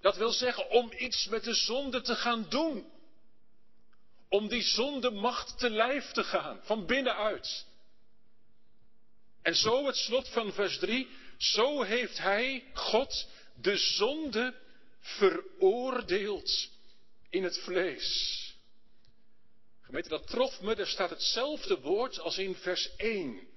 Dat 0.00 0.16
wil 0.16 0.32
zeggen 0.32 0.70
om 0.70 0.92
iets 0.98 1.26
met 1.26 1.44
de 1.44 1.54
zonde 1.54 2.00
te 2.00 2.14
gaan 2.14 2.46
doen. 2.48 2.92
Om 4.28 4.48
die 4.48 4.62
zonde 4.62 5.10
macht 5.10 5.58
te 5.58 5.70
lijf 5.70 6.10
te 6.10 6.24
gaan, 6.24 6.60
van 6.62 6.86
binnenuit. 6.86 7.66
En 9.42 9.54
zo 9.54 9.86
het 9.86 9.96
slot 9.96 10.28
van 10.28 10.52
vers 10.52 10.78
3, 10.78 11.08
zo 11.38 11.82
heeft 11.82 12.18
hij, 12.18 12.64
God, 12.72 13.28
de 13.60 13.76
zonde 13.76 14.54
veroordeeld 15.00 16.68
in 17.30 17.44
het 17.44 17.58
vlees. 17.58 18.43
Gemeente, 19.94 20.18
dat 20.18 20.26
trof 20.26 20.60
me, 20.60 20.74
er 20.74 20.86
staat 20.86 21.10
hetzelfde 21.10 21.80
woord 21.80 22.18
als 22.20 22.38
in 22.38 22.54
vers 22.54 22.96
1. 22.96 23.48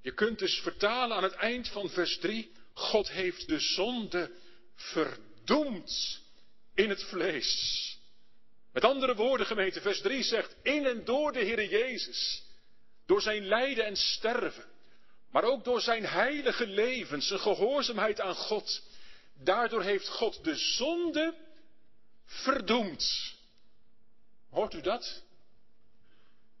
Je 0.00 0.14
kunt 0.14 0.38
dus 0.38 0.60
vertalen 0.60 1.16
aan 1.16 1.22
het 1.22 1.32
eind 1.32 1.68
van 1.68 1.90
vers 1.90 2.18
3, 2.18 2.52
God 2.72 3.10
heeft 3.10 3.48
de 3.48 3.58
zonde 3.58 4.30
verdoemd 4.74 6.20
in 6.74 6.88
het 6.88 7.02
vlees. 7.02 7.98
Met 8.72 8.84
andere 8.84 9.14
woorden, 9.14 9.46
gemeente, 9.46 9.80
vers 9.80 10.00
3 10.00 10.22
zegt, 10.22 10.56
in 10.62 10.86
en 10.86 11.04
door 11.04 11.32
de 11.32 11.40
Heer 11.40 11.64
Jezus, 11.64 12.42
door 13.06 13.22
zijn 13.22 13.46
lijden 13.46 13.84
en 13.84 13.96
sterven, 13.96 14.64
maar 15.30 15.44
ook 15.44 15.64
door 15.64 15.80
zijn 15.80 16.04
heilige 16.06 16.66
leven, 16.66 17.22
zijn 17.22 17.40
gehoorzaamheid 17.40 18.20
aan 18.20 18.34
God, 18.34 18.82
daardoor 19.34 19.82
heeft 19.82 20.08
God 20.08 20.44
de 20.44 20.56
zonde 20.56 21.34
verdoemd. 22.24 23.34
Hoort 24.50 24.74
u 24.74 24.80
dat? 24.80 25.30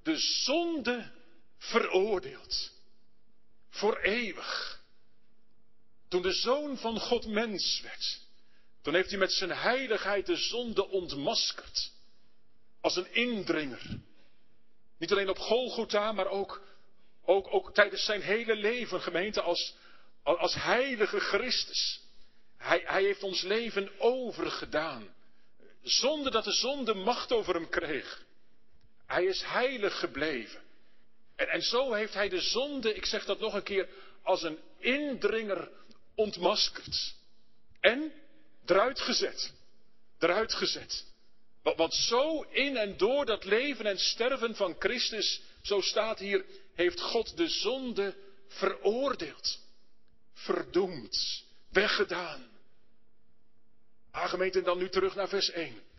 De 0.02 0.16
zonde 0.16 1.10
veroordeeld. 1.58 2.70
Voor 3.70 3.98
eeuwig. 3.98 4.80
Toen 6.08 6.22
de 6.22 6.32
Zoon 6.32 6.78
van 6.78 7.00
God 7.00 7.26
mens 7.26 7.80
werd, 7.80 8.20
toen 8.82 8.94
heeft 8.94 9.10
hij 9.10 9.18
met 9.18 9.32
zijn 9.32 9.50
heiligheid 9.50 10.26
de 10.26 10.36
zonde 10.36 10.88
ontmaskerd. 10.88 11.90
Als 12.80 12.96
een 12.96 13.14
indringer. 13.14 14.00
Niet 14.98 15.12
alleen 15.12 15.28
op 15.28 15.38
Golgotha, 15.38 16.12
maar 16.12 16.26
ook, 16.26 16.62
ook, 17.24 17.54
ook 17.54 17.74
tijdens 17.74 18.04
zijn 18.04 18.20
hele 18.20 18.56
leven, 18.56 19.00
gemeente, 19.00 19.40
als, 19.40 19.74
als 20.22 20.54
heilige 20.54 21.20
Christus. 21.20 22.00
Hij, 22.56 22.82
hij 22.84 23.02
heeft 23.02 23.22
ons 23.22 23.42
leven 23.42 23.90
overgedaan. 23.98 25.14
Zonder 25.82 26.32
dat 26.32 26.44
de 26.44 26.52
zonde 26.52 26.94
macht 26.94 27.32
over 27.32 27.54
hem 27.54 27.68
kreeg. 27.68 28.24
Hij 29.12 29.24
is 29.24 29.42
heilig 29.42 29.98
gebleven. 29.98 30.60
En, 31.36 31.48
en 31.48 31.62
zo 31.62 31.92
heeft 31.92 32.14
hij 32.14 32.28
de 32.28 32.40
zonde, 32.40 32.94
ik 32.94 33.04
zeg 33.04 33.24
dat 33.24 33.40
nog 33.40 33.54
een 33.54 33.62
keer, 33.62 33.88
als 34.22 34.42
een 34.42 34.58
indringer 34.78 35.70
ontmaskerd. 36.14 37.14
En 37.80 38.12
eruit 38.66 39.00
gezet. 39.00 39.52
Eruit 40.18 40.54
gezet. 40.54 41.04
Want 41.62 41.94
zo 41.94 42.42
in 42.42 42.76
en 42.76 42.96
door 42.96 43.26
dat 43.26 43.44
leven 43.44 43.86
en 43.86 43.98
sterven 43.98 44.56
van 44.56 44.76
Christus, 44.78 45.42
zo 45.62 45.80
staat 45.80 46.18
hier, 46.18 46.44
heeft 46.74 47.00
God 47.00 47.36
de 47.36 47.48
zonde 47.48 48.14
veroordeeld, 48.48 49.58
verdoemd, 50.34 51.44
weggedaan. 51.70 52.50
Ah, 54.10 54.28
gemeente, 54.28 54.58
en 54.58 54.64
dan 54.64 54.78
nu 54.78 54.88
terug 54.88 55.14
naar 55.14 55.28
vers 55.28 55.50
1. 55.50 55.91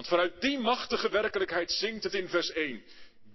Want 0.00 0.12
vanuit 0.12 0.40
die 0.40 0.58
machtige 0.58 1.08
werkelijkheid 1.08 1.70
zingt 1.72 2.04
het 2.04 2.14
in 2.14 2.28
vers 2.28 2.50
1. 2.50 2.84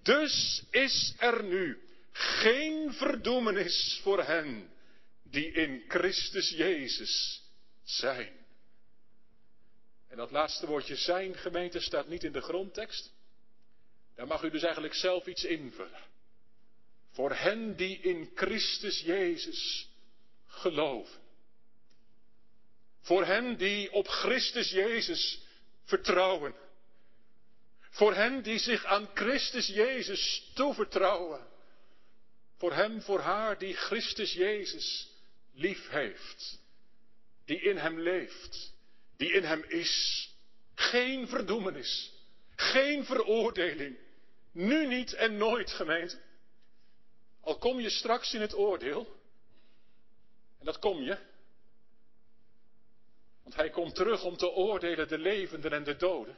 Dus 0.03 0.63
is 0.71 1.13
er 1.17 1.43
nu 1.43 1.81
geen 2.11 2.93
verdoemenis 2.93 3.99
voor 4.03 4.23
hen 4.23 4.69
die 5.23 5.51
in 5.51 5.83
Christus 5.87 6.49
Jezus 6.49 7.43
zijn. 7.83 8.45
En 10.09 10.17
dat 10.17 10.31
laatste 10.31 10.65
woordje 10.67 10.95
zijn, 10.95 11.35
gemeente, 11.35 11.79
staat 11.79 12.07
niet 12.07 12.23
in 12.23 12.31
de 12.31 12.41
grondtekst. 12.41 13.11
Daar 14.15 14.27
mag 14.27 14.43
u 14.43 14.49
dus 14.49 14.63
eigenlijk 14.63 14.93
zelf 14.93 15.27
iets 15.27 15.43
invullen. 15.43 16.03
Voor 17.11 17.35
hen 17.35 17.75
die 17.75 17.99
in 17.99 18.31
Christus 18.35 18.99
Jezus 18.99 19.89
geloven. 20.47 21.21
Voor 23.01 23.25
hen 23.25 23.57
die 23.57 23.91
op 23.91 24.07
Christus 24.07 24.69
Jezus 24.69 25.43
vertrouwen. 25.85 26.55
Voor 27.89 28.13
hen 28.13 28.43
die 28.43 28.59
zich 28.59 28.85
aan 28.85 29.09
Christus 29.13 29.67
Jezus 29.67 30.51
toevertrouwen. 30.53 31.47
Voor 32.57 32.73
hem, 32.73 33.01
voor 33.01 33.19
haar 33.19 33.57
die 33.57 33.73
Christus 33.73 34.33
Jezus 34.33 35.09
lief 35.53 35.89
heeft. 35.89 36.59
Die 37.45 37.61
in 37.61 37.77
hem 37.77 37.99
leeft 37.99 38.73
die 39.17 39.31
in 39.31 39.43
hem 39.43 39.63
is. 39.67 40.29
Geen 40.75 41.27
verdoemenis. 41.27 42.13
Geen 42.55 43.05
veroordeling. 43.05 43.97
Nu 44.51 44.87
niet 44.87 45.13
en 45.13 45.37
nooit, 45.37 45.71
gemeente. 45.71 46.21
Al 47.41 47.57
kom 47.57 47.79
je 47.79 47.89
straks 47.89 48.33
in 48.33 48.41
het 48.41 48.55
oordeel. 48.55 49.19
En 50.59 50.65
dat 50.65 50.79
kom 50.79 51.01
je. 51.01 51.17
Want 53.45 53.57
hij 53.57 53.69
komt 53.69 53.95
terug 53.95 54.23
om 54.23 54.37
te 54.37 54.51
oordelen 54.51 55.07
de 55.07 55.17
levenden 55.17 55.71
en 55.71 55.83
de 55.83 55.95
doden. 55.95 56.37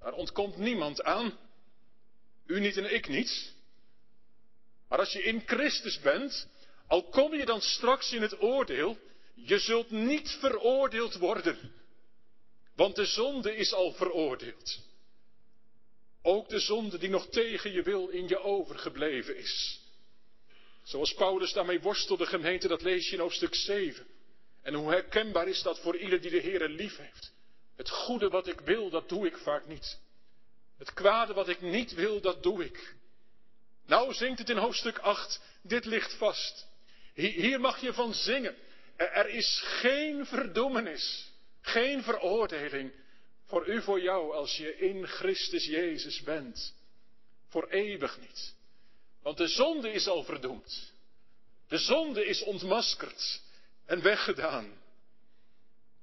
Daar 0.00 0.12
ontkomt 0.12 0.56
niemand 0.56 1.02
aan. 1.02 1.38
U 2.46 2.60
niet 2.60 2.76
en 2.76 2.94
ik 2.94 3.08
niet. 3.08 3.54
Maar 4.88 4.98
als 4.98 5.12
je 5.12 5.22
in 5.22 5.42
Christus 5.46 6.00
bent, 6.00 6.48
al 6.86 7.08
kom 7.08 7.34
je 7.34 7.44
dan 7.44 7.60
straks 7.60 8.12
in 8.12 8.22
het 8.22 8.40
oordeel, 8.40 8.98
je 9.34 9.58
zult 9.58 9.90
niet 9.90 10.30
veroordeeld 10.30 11.14
worden, 11.14 11.72
want 12.76 12.96
de 12.96 13.04
zonde 13.04 13.56
is 13.56 13.72
al 13.72 13.92
veroordeeld. 13.92 14.78
Ook 16.22 16.48
de 16.48 16.60
zonde 16.60 16.98
die 16.98 17.08
nog 17.08 17.28
tegen 17.28 17.72
je 17.72 17.82
wil 17.82 18.08
in 18.08 18.28
je 18.28 18.38
overgebleven 18.38 19.36
is. 19.36 19.80
Zoals 20.82 21.14
Paulus 21.14 21.52
daarmee 21.52 21.80
worstelde, 21.80 22.26
gemeente, 22.26 22.68
dat 22.68 22.82
lees 22.82 23.08
je 23.08 23.14
in 23.14 23.20
hoofdstuk 23.20 23.54
7. 23.54 24.13
En 24.64 24.74
hoe 24.74 24.90
herkenbaar 24.90 25.48
is 25.48 25.62
dat 25.62 25.80
voor 25.80 25.96
ieder 25.96 26.20
die 26.20 26.30
de 26.30 26.38
Heer 26.38 26.68
lief 26.68 26.96
heeft. 26.96 27.32
Het 27.76 27.90
goede 27.90 28.28
wat 28.28 28.46
ik 28.46 28.60
wil, 28.60 28.90
dat 28.90 29.08
doe 29.08 29.26
ik 29.26 29.36
vaak 29.36 29.66
niet. 29.66 29.98
Het 30.78 30.92
kwade 30.92 31.32
wat 31.34 31.48
ik 31.48 31.60
niet 31.60 31.94
wil, 31.94 32.20
dat 32.20 32.42
doe 32.42 32.64
ik. 32.64 32.94
Nou 33.86 34.14
zingt 34.14 34.38
het 34.38 34.50
in 34.50 34.56
hoofdstuk 34.56 34.98
8, 34.98 35.40
dit 35.62 35.84
ligt 35.84 36.14
vast. 36.14 36.66
Hier 37.14 37.60
mag 37.60 37.80
je 37.80 37.92
van 37.92 38.14
zingen. 38.14 38.56
Er 38.96 39.28
is 39.28 39.62
geen 39.64 40.26
verdoemenis, 40.26 41.32
geen 41.60 42.02
veroordeling 42.02 42.92
voor 43.44 43.68
u, 43.68 43.82
voor 43.82 44.00
jou, 44.00 44.34
als 44.34 44.56
je 44.56 44.76
in 44.76 45.06
Christus 45.06 45.64
Jezus 45.64 46.22
bent. 46.22 46.74
Voor 47.48 47.68
eeuwig 47.68 48.20
niet. 48.20 48.54
Want 49.22 49.36
de 49.36 49.48
zonde 49.48 49.92
is 49.92 50.08
al 50.08 50.24
verdoemd. 50.24 50.92
De 51.68 51.78
zonde 51.78 52.26
is 52.26 52.42
ontmaskerd 52.42 53.42
en 53.86 54.02
weggedaan. 54.02 54.82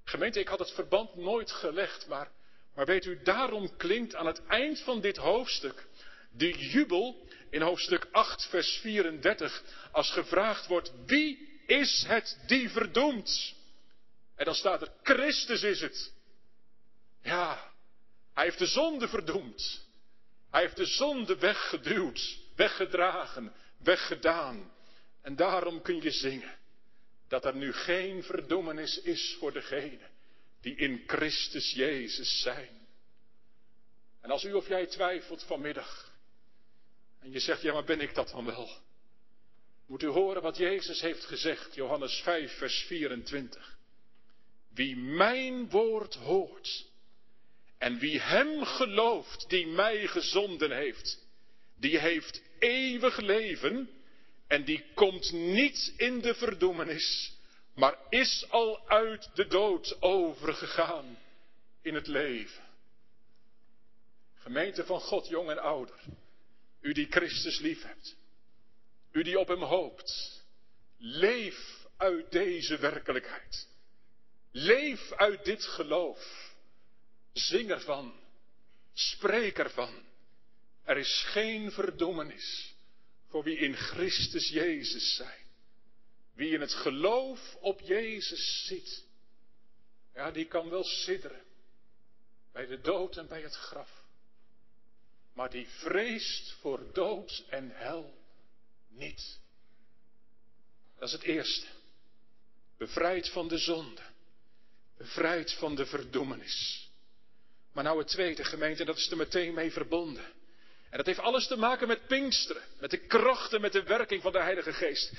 Gemeente, 0.03 0.39
ik 0.39 0.47
had 0.47 0.59
het 0.59 0.71
verband 0.71 1.15
nooit 1.15 1.51
gelegd, 1.51 2.07
maar, 2.07 2.31
maar 2.75 2.85
weet 2.85 3.05
u, 3.05 3.21
daarom 3.23 3.77
klinkt 3.77 4.15
aan 4.15 4.25
het 4.25 4.45
eind 4.45 4.79
van 4.79 5.01
dit 5.01 5.17
hoofdstuk 5.17 5.87
de 6.31 6.51
jubel 6.51 7.27
in 7.49 7.61
hoofdstuk 7.61 8.07
8, 8.11 8.45
vers 8.45 8.77
34, 8.81 9.63
als 9.91 10.11
gevraagd 10.11 10.67
wordt, 10.67 10.91
wie 11.05 11.59
is 11.65 12.03
het 12.07 12.39
die 12.47 12.69
verdoemt? 12.69 13.55
En 14.35 14.45
dan 14.45 14.55
staat 14.55 14.81
er, 14.81 14.91
Christus 15.03 15.63
is 15.63 15.81
het. 15.81 16.13
Ja, 17.21 17.71
hij 18.33 18.43
heeft 18.43 18.59
de 18.59 18.65
zonde 18.65 19.07
verdoemd. 19.07 19.85
Hij 20.51 20.61
heeft 20.61 20.75
de 20.75 20.85
zonde 20.85 21.37
weggeduwd, 21.37 22.37
weggedragen, 22.55 23.53
weggedaan. 23.77 24.71
En 25.21 25.35
daarom 25.35 25.81
kun 25.81 26.01
je 26.01 26.11
zingen 26.11 26.59
dat 27.31 27.45
er 27.45 27.55
nu 27.55 27.73
geen 27.73 28.23
verdoemenis 28.23 29.01
is 29.01 29.35
voor 29.39 29.53
degenen 29.53 30.09
die 30.61 30.75
in 30.75 31.03
Christus 31.07 31.71
Jezus 31.71 32.41
zijn. 32.41 32.87
En 34.21 34.31
als 34.31 34.43
u 34.43 34.53
of 34.53 34.67
jij 34.67 34.85
twijfelt 34.85 35.43
vanmiddag 35.43 36.15
en 37.19 37.31
je 37.31 37.39
zegt, 37.39 37.61
ja 37.61 37.73
maar 37.73 37.83
ben 37.83 38.01
ik 38.01 38.13
dat 38.13 38.29
dan 38.29 38.45
wel? 38.45 38.69
Moet 39.87 40.03
u 40.03 40.07
horen 40.07 40.41
wat 40.41 40.57
Jezus 40.57 41.01
heeft 41.01 41.25
gezegd, 41.25 41.75
Johannes 41.75 42.21
5, 42.21 42.57
vers 42.57 42.83
24. 42.87 43.77
Wie 44.73 44.97
mijn 44.97 45.69
woord 45.69 46.15
hoort 46.15 46.85
en 47.77 47.99
wie 47.99 48.19
hem 48.19 48.65
gelooft 48.65 49.49
die 49.49 49.67
mij 49.67 50.07
gezonden 50.07 50.71
heeft, 50.71 51.25
die 51.77 51.99
heeft 51.99 52.41
eeuwig 52.59 53.17
leven 53.17 53.89
en 54.51 54.63
die 54.63 54.85
komt 54.93 55.31
niet 55.31 55.93
in 55.97 56.21
de 56.21 56.35
verdoemenis, 56.35 57.33
maar 57.75 57.97
is 58.09 58.45
al 58.49 58.89
uit 58.89 59.29
de 59.33 59.47
dood 59.47 60.01
overgegaan 60.01 61.17
in 61.81 61.93
het 61.93 62.07
leven. 62.07 62.63
Gemeente 64.35 64.85
van 64.85 64.99
God, 64.99 65.27
jong 65.27 65.49
en 65.49 65.59
ouder, 65.59 65.99
u 66.81 66.93
die 66.93 67.07
Christus 67.09 67.59
lief 67.59 67.83
hebt, 67.83 68.15
u 69.11 69.23
die 69.23 69.39
op 69.39 69.47
hem 69.47 69.61
hoopt, 69.61 70.41
leef 70.97 71.87
uit 71.97 72.31
deze 72.31 72.77
werkelijkheid. 72.77 73.67
Leef 74.51 75.11
uit 75.11 75.45
dit 75.45 75.63
geloof. 75.63 76.51
Zing 77.33 77.69
ervan. 77.69 78.13
Spreek 78.93 79.57
ervan. 79.57 80.03
Er 80.83 80.97
is 80.97 81.23
geen 81.27 81.71
verdoemenis 81.71 82.70
voor 83.31 83.43
wie 83.43 83.57
in 83.57 83.75
Christus 83.75 84.49
Jezus 84.49 85.15
zijn. 85.15 85.45
Wie 86.33 86.53
in 86.53 86.61
het 86.61 86.73
geloof 86.73 87.55
op 87.59 87.79
Jezus 87.79 88.65
zit. 88.65 89.05
Ja, 90.13 90.31
die 90.31 90.45
kan 90.45 90.69
wel 90.69 90.83
sidderen. 90.83 91.43
Bij 92.51 92.65
de 92.65 92.81
dood 92.81 93.17
en 93.17 93.27
bij 93.27 93.41
het 93.41 93.55
graf. 93.55 94.03
Maar 95.33 95.49
die 95.49 95.67
vreest 95.67 96.51
voor 96.51 96.93
dood 96.93 97.43
en 97.49 97.71
hel 97.73 98.13
niet. 98.87 99.39
Dat 100.95 101.07
is 101.07 101.11
het 101.11 101.23
eerste. 101.23 101.67
Bevrijd 102.77 103.29
van 103.29 103.47
de 103.47 103.57
zonde. 103.57 104.01
Bevrijd 104.97 105.53
van 105.53 105.75
de 105.75 105.85
verdoemenis. 105.85 106.89
Maar 107.71 107.83
nou 107.83 107.97
het 107.97 108.07
tweede 108.07 108.43
gemeente, 108.43 108.85
dat 108.85 108.97
is 108.97 109.11
er 109.11 109.17
meteen 109.17 109.53
mee 109.53 109.71
verbonden. 109.71 110.33
En 110.91 110.97
dat 110.97 111.05
heeft 111.05 111.19
alles 111.19 111.47
te 111.47 111.57
maken 111.57 111.87
met 111.87 112.07
Pinksteren, 112.07 112.63
met 112.79 112.89
de 112.89 112.97
krachten, 112.97 113.61
met 113.61 113.71
de 113.71 113.83
werking 113.83 114.21
van 114.21 114.31
de 114.31 114.41
Heilige 114.41 114.73
Geest. 114.73 115.13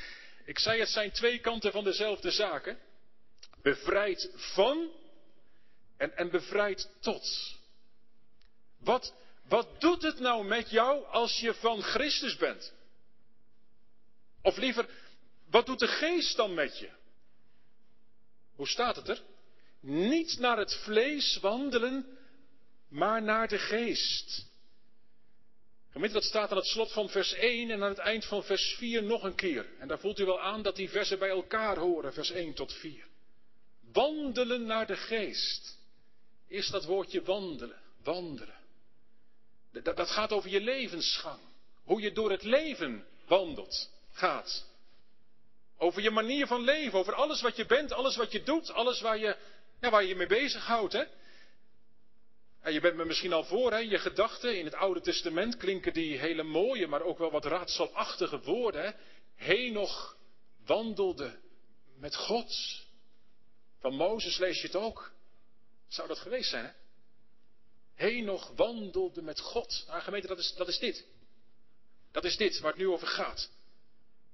Ik 0.45 0.59
zei, 0.59 0.81
het 0.81 0.89
zijn 0.89 1.11
twee 1.11 1.39
kanten 1.39 1.73
van 1.73 1.85
dezelfde 1.85 2.31
zaken. 2.31 2.79
Bevrijd 3.63 4.31
van 4.35 4.91
en, 5.97 6.17
en 6.17 6.31
bevrijd 6.31 6.91
tot. 7.01 7.57
Wat, 8.79 9.15
wat 9.49 9.81
doet 9.81 10.03
het 10.03 10.19
nou 10.19 10.45
met 10.45 10.71
jou 10.71 11.07
als 11.07 11.41
je 11.41 11.55
van 11.55 11.83
Christus 11.83 12.37
bent? 12.37 12.73
Of 14.43 14.57
liever, 14.57 14.89
wat 15.51 15.67
doet 15.67 15.79
de 15.79 15.89
geest 15.89 16.37
dan 16.37 16.55
met 16.55 16.79
je? 16.79 16.91
Hoe 18.55 18.69
staat 18.69 18.97
het 18.97 19.09
er? 19.09 19.23
Niet 19.81 20.39
naar 20.39 20.59
het 20.59 20.75
vlees 20.75 21.39
wandelen, 21.41 22.19
maar 22.89 23.23
naar 23.23 23.49
de 23.49 23.59
geest. 23.59 24.51
Gemeente, 25.93 26.15
dat 26.15 26.25
staat 26.25 26.51
aan 26.51 26.57
het 26.57 26.67
slot 26.67 26.93
van 26.93 27.09
vers 27.09 27.33
1 27.33 27.71
en 27.71 27.83
aan 27.83 27.89
het 27.89 27.99
eind 27.99 28.25
van 28.25 28.45
vers 28.45 28.75
4 28.79 29.03
nog 29.03 29.23
een 29.23 29.35
keer. 29.35 29.67
En 29.79 29.89
daar 29.89 29.99
voelt 29.99 30.19
u 30.19 30.25
wel 30.25 30.41
aan 30.41 30.63
dat 30.63 30.77
die 30.77 30.91
versen 30.91 31.19
bij 31.19 31.29
elkaar 31.29 31.77
horen, 31.77 32.13
vers 32.13 32.31
1 32.31 32.55
tot 32.55 32.73
4. 32.73 33.07
Wandelen 33.93 34.67
naar 34.67 34.87
de 34.87 34.97
geest. 34.97 35.79
Eerst 36.49 36.73
dat 36.73 36.85
woordje 36.85 37.23
wandelen, 37.23 37.81
wandelen. 38.03 38.61
Dat, 39.73 39.97
dat 39.97 40.11
gaat 40.11 40.33
over 40.33 40.51
je 40.51 40.61
levensgang. 40.61 41.41
Hoe 41.85 42.01
je 42.01 42.13
door 42.13 42.31
het 42.31 42.43
leven 42.43 43.07
wandelt 43.27 43.91
gaat. 44.13 44.67
Over 45.79 46.03
je 46.03 46.11
manier 46.11 46.47
van 46.47 46.61
leven, 46.61 46.99
over 46.99 47.15
alles 47.15 47.41
wat 47.41 47.57
je 47.57 47.67
bent, 47.67 47.93
alles 47.93 48.17
wat 48.17 48.33
je 48.33 48.43
doet, 48.43 48.73
alles 48.73 49.01
waar 49.01 49.19
je, 49.19 49.37
ja, 49.81 49.91
waar 49.91 50.05
je 50.05 50.17
mee 50.17 50.27
bezighoudt. 50.27 50.93
Hè? 50.93 51.05
Je 52.71 52.81
bent 52.81 52.97
me 52.97 53.05
misschien 53.05 53.33
al 53.33 53.45
voor, 53.45 53.71
hè, 53.71 53.79
je 53.79 53.99
gedachten 53.99 54.59
in 54.59 54.65
het 54.65 54.75
Oude 54.75 55.01
Testament 55.01 55.57
klinken 55.57 55.93
die 55.93 56.19
hele 56.19 56.43
mooie, 56.43 56.87
maar 56.87 57.03
ook 57.03 57.19
wel 57.19 57.31
wat 57.31 57.45
raadselachtige 57.45 58.41
woorden. 58.41 58.85
Hè? 58.85 58.91
Henoch 59.35 60.17
wandelde 60.67 61.39
met 61.99 62.17
God. 62.17 62.81
Van 63.81 63.95
Mozes 63.95 64.39
lees 64.39 64.61
je 64.61 64.67
het 64.67 64.77
ook. 64.77 65.13
Zou 65.89 66.09
dat 66.09 66.19
geweest 66.19 66.51
zijn, 66.51 66.65
hè? 66.65 66.71
Henoch 67.95 68.53
wandelde 68.57 69.23
met 69.23 69.41
God. 69.41 69.85
Nou, 69.87 70.03
gemeente, 70.03 70.27
dat 70.27 70.39
is, 70.39 70.55
dat 70.55 70.69
is 70.69 70.79
dit. 70.79 71.07
Dat 72.13 72.25
is 72.25 72.37
dit 72.37 72.61
waar 72.61 72.71
het 72.71 72.81
nu 72.81 72.89
over 72.89 73.07
gaat. 73.07 73.51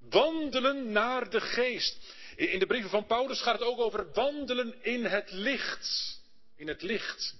Wandelen 0.09 0.91
naar 0.91 1.29
de 1.29 1.41
geest. 1.41 2.15
In 2.35 2.59
de 2.59 2.65
brieven 2.65 2.89
van 2.89 3.05
Paulus 3.05 3.41
gaat 3.41 3.59
het 3.59 3.67
ook 3.67 3.79
over 3.79 4.11
wandelen 4.13 4.83
in 4.83 5.05
het 5.05 5.31
licht. 5.31 6.19
In 6.55 6.67
het 6.67 6.81
licht. 6.81 7.35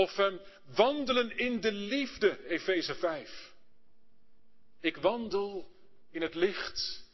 Of 0.00 0.16
wandelen 0.74 1.38
in 1.38 1.60
de 1.60 1.72
liefde, 1.72 2.46
Efeze 2.48 2.94
5. 2.94 3.52
Ik 4.80 4.96
wandel 4.96 5.70
in 6.10 6.22
het 6.22 6.34
licht 6.34 7.04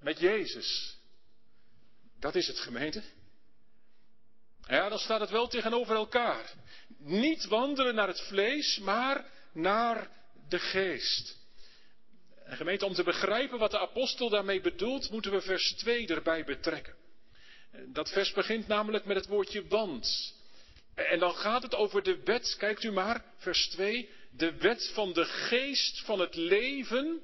met 0.00 0.18
Jezus. 0.18 0.96
Dat 2.20 2.34
is 2.34 2.46
het 2.46 2.58
gemeente. 2.58 3.02
Ja, 4.68 4.88
dan 4.88 4.98
staat 4.98 5.20
het 5.20 5.30
wel 5.30 5.48
tegenover 5.48 5.94
elkaar. 5.96 6.52
Niet 6.98 7.44
wandelen 7.44 7.94
naar 7.94 8.08
het 8.08 8.20
vlees, 8.20 8.78
maar 8.78 9.30
naar 9.52 10.10
de 10.48 10.58
geest. 10.58 11.36
En 12.44 12.56
gemeente, 12.56 12.86
om 12.86 12.94
te 12.94 13.02
begrijpen 13.02 13.58
wat 13.58 13.70
de 13.70 13.78
apostel 13.78 14.28
daarmee 14.28 14.60
bedoelt, 14.60 15.10
moeten 15.10 15.32
we 15.32 15.40
vers 15.40 15.72
2 15.72 16.06
erbij 16.06 16.44
betrekken. 16.44 16.96
Dat 17.86 18.10
vers 18.10 18.32
begint 18.32 18.66
namelijk 18.66 19.04
met 19.04 19.16
het 19.16 19.26
woordje 19.26 19.66
want. 19.66 20.35
En 20.96 21.18
dan 21.18 21.34
gaat 21.34 21.62
het 21.62 21.74
over 21.74 22.02
de 22.02 22.22
wet, 22.24 22.56
kijkt 22.58 22.82
u 22.82 22.92
maar, 22.92 23.24
vers 23.36 23.68
2, 23.68 24.08
de 24.30 24.56
wet 24.56 24.90
van 24.94 25.12
de 25.12 25.24
geest 25.24 26.00
van 26.04 26.20
het 26.20 26.34
leven 26.34 27.20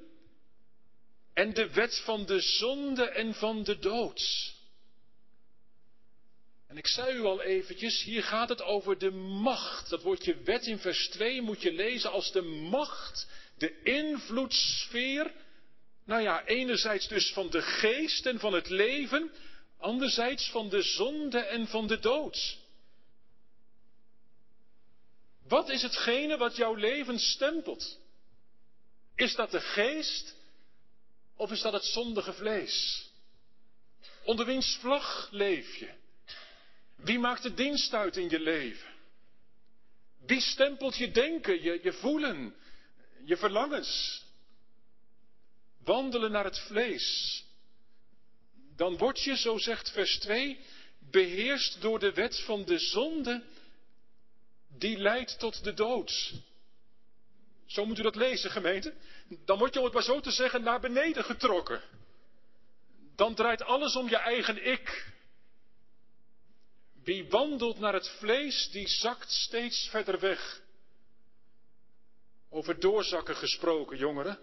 en 1.33 1.53
de 1.53 1.69
wet 1.73 2.01
van 2.05 2.25
de 2.25 2.39
zonde 2.39 3.09
en 3.09 3.33
van 3.33 3.63
de 3.63 3.79
dood. 3.79 4.53
En 6.67 6.77
ik 6.77 6.87
zei 6.87 7.17
u 7.17 7.21
al 7.21 7.41
eventjes, 7.41 8.03
hier 8.03 8.23
gaat 8.23 8.49
het 8.49 8.61
over 8.61 8.97
de 8.97 9.11
macht. 9.11 9.89
Dat 9.89 10.01
woordje 10.01 10.41
wet 10.43 10.65
in 10.65 10.79
vers 10.79 11.07
2 11.09 11.41
moet 11.41 11.61
je 11.61 11.73
lezen 11.73 12.11
als 12.11 12.31
de 12.31 12.41
macht 12.41 13.27
de 13.57 13.81
invloedssfeer, 13.83 15.31
nou 16.05 16.21
ja, 16.21 16.45
enerzijds 16.45 17.07
dus 17.07 17.31
van 17.33 17.49
de 17.49 17.61
geest 17.61 18.25
en 18.25 18.39
van 18.39 18.53
het 18.53 18.69
leven, 18.69 19.31
anderzijds 19.77 20.49
van 20.49 20.69
de 20.69 20.81
zonde 20.81 21.39
en 21.39 21.67
van 21.67 21.87
de 21.87 21.99
dood. 21.99 22.61
Wat 25.53 25.69
is 25.69 25.81
hetgene 25.81 26.37
wat 26.37 26.55
jouw 26.55 26.73
leven 26.73 27.19
stempelt? 27.19 27.99
Is 29.15 29.35
dat 29.35 29.51
de 29.51 29.59
geest 29.59 30.35
of 31.35 31.51
is 31.51 31.61
dat 31.61 31.73
het 31.73 31.85
zondige 31.85 32.33
vlees? 32.33 33.07
Onder 34.23 34.45
wiens 34.45 34.77
vlag 34.79 35.27
leef 35.31 35.75
je? 35.75 35.89
Wie 36.95 37.19
maakt 37.19 37.43
de 37.43 37.53
dienst 37.53 37.93
uit 37.93 38.17
in 38.17 38.29
je 38.29 38.39
leven? 38.39 38.93
Wie 40.25 40.41
stempelt 40.41 40.97
je 40.97 41.11
denken, 41.11 41.63
je, 41.63 41.79
je 41.83 41.93
voelen, 41.93 42.55
je 43.25 43.37
verlangens, 43.37 44.23
wandelen 45.83 46.31
naar 46.31 46.43
het 46.45 46.59
vlees, 46.59 47.43
dan 48.75 48.97
word 48.97 49.21
je, 49.21 49.37
zo 49.37 49.57
zegt 49.57 49.91
vers 49.91 50.19
2, 50.19 50.59
beheerst 50.99 51.81
door 51.81 51.99
de 51.99 52.13
wet 52.13 52.39
van 52.39 52.65
de 52.65 52.79
zonde 52.79 53.43
die 54.77 54.97
leidt 54.97 55.39
tot 55.39 55.63
de 55.63 55.73
dood. 55.73 56.33
Zo 57.65 57.85
moet 57.85 57.99
u 57.99 58.01
dat 58.01 58.15
lezen, 58.15 58.51
gemeente. 58.51 58.93
Dan 59.45 59.57
word 59.57 59.73
je, 59.73 59.79
om 59.79 59.85
het 59.85 59.93
maar 59.93 60.03
zo 60.03 60.19
te 60.19 60.31
zeggen, 60.31 60.63
naar 60.63 60.79
beneden 60.79 61.23
getrokken. 61.23 61.81
Dan 63.15 63.35
draait 63.35 63.63
alles 63.63 63.95
om 63.95 64.09
je 64.09 64.17
eigen 64.17 64.65
ik. 64.65 65.11
Wie 67.03 67.29
wandelt 67.29 67.79
naar 67.79 67.93
het 67.93 68.09
vlees, 68.09 68.69
die 68.71 68.87
zakt 68.87 69.31
steeds 69.31 69.87
verder 69.89 70.19
weg. 70.19 70.61
Over 72.49 72.79
doorzakken 72.79 73.35
gesproken, 73.35 73.97
jongeren. 73.97 74.39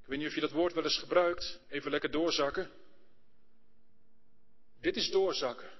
Ik 0.00 0.06
weet 0.06 0.18
niet 0.18 0.28
of 0.28 0.34
je 0.34 0.40
dat 0.40 0.50
woord 0.50 0.72
wel 0.72 0.84
eens 0.84 0.98
gebruikt. 0.98 1.60
Even 1.68 1.90
lekker 1.90 2.10
doorzakken. 2.10 2.70
Dit 4.80 4.96
is 4.96 5.10
doorzakken. 5.10 5.77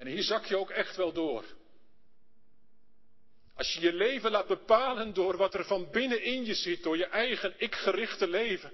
En 0.00 0.06
hier 0.06 0.22
zak 0.22 0.44
je 0.44 0.56
ook 0.56 0.70
echt 0.70 0.96
wel 0.96 1.12
door. 1.12 1.44
Als 3.54 3.72
je 3.72 3.80
je 3.80 3.92
leven 3.92 4.30
laat 4.30 4.46
bepalen 4.46 5.14
door 5.14 5.36
wat 5.36 5.54
er 5.54 5.64
van 5.64 5.90
binnen 5.90 6.22
in 6.22 6.44
je 6.44 6.54
zit, 6.54 6.82
door 6.82 6.96
je 6.96 7.06
eigen 7.06 7.54
ik-gerichte 7.56 8.28
leven. 8.28 8.72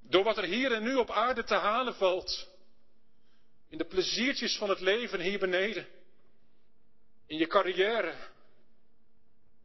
Door 0.00 0.24
wat 0.24 0.36
er 0.36 0.44
hier 0.44 0.72
en 0.72 0.82
nu 0.82 0.94
op 0.94 1.10
aarde 1.10 1.44
te 1.44 1.54
halen 1.54 1.94
valt. 1.94 2.48
In 3.68 3.78
de 3.78 3.84
pleziertjes 3.84 4.56
van 4.56 4.68
het 4.68 4.80
leven 4.80 5.20
hier 5.20 5.38
beneden. 5.38 5.86
In 7.26 7.38
je 7.38 7.46
carrière. 7.46 8.14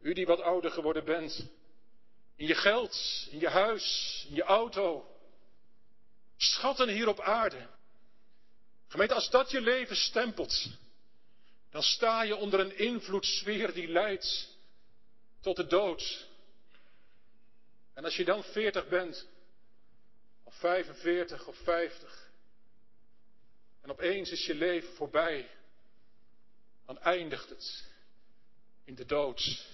U 0.00 0.12
die 0.12 0.26
wat 0.26 0.40
ouder 0.40 0.70
geworden 0.70 1.04
bent. 1.04 1.50
In 2.36 2.46
je 2.46 2.54
geld, 2.54 3.26
in 3.30 3.38
je 3.38 3.48
huis, 3.48 4.24
in 4.28 4.34
je 4.34 4.42
auto. 4.42 5.16
Schatten 6.36 6.88
hier 6.88 7.08
op 7.08 7.20
aarde. 7.20 7.76
Gemeente, 8.88 9.14
als 9.14 9.30
dat 9.30 9.50
je 9.50 9.60
leven 9.60 9.96
stempelt, 9.96 10.68
dan 11.70 11.82
sta 11.82 12.22
je 12.22 12.36
onder 12.36 12.60
een 12.60 12.78
invloedssfeer 12.78 13.72
die 13.72 13.88
leidt 13.88 14.56
tot 15.40 15.56
de 15.56 15.66
dood. 15.66 16.26
En 17.94 18.04
als 18.04 18.16
je 18.16 18.24
dan 18.24 18.44
40 18.44 18.88
bent, 18.88 19.26
of 20.44 20.54
45 20.54 21.46
of 21.46 21.56
50, 21.56 22.30
en 23.80 23.90
opeens 23.90 24.30
is 24.30 24.46
je 24.46 24.54
leven 24.54 24.94
voorbij, 24.94 25.50
dan 26.86 26.98
eindigt 26.98 27.48
het 27.48 27.84
in 28.84 28.94
de 28.94 29.04
dood. 29.04 29.66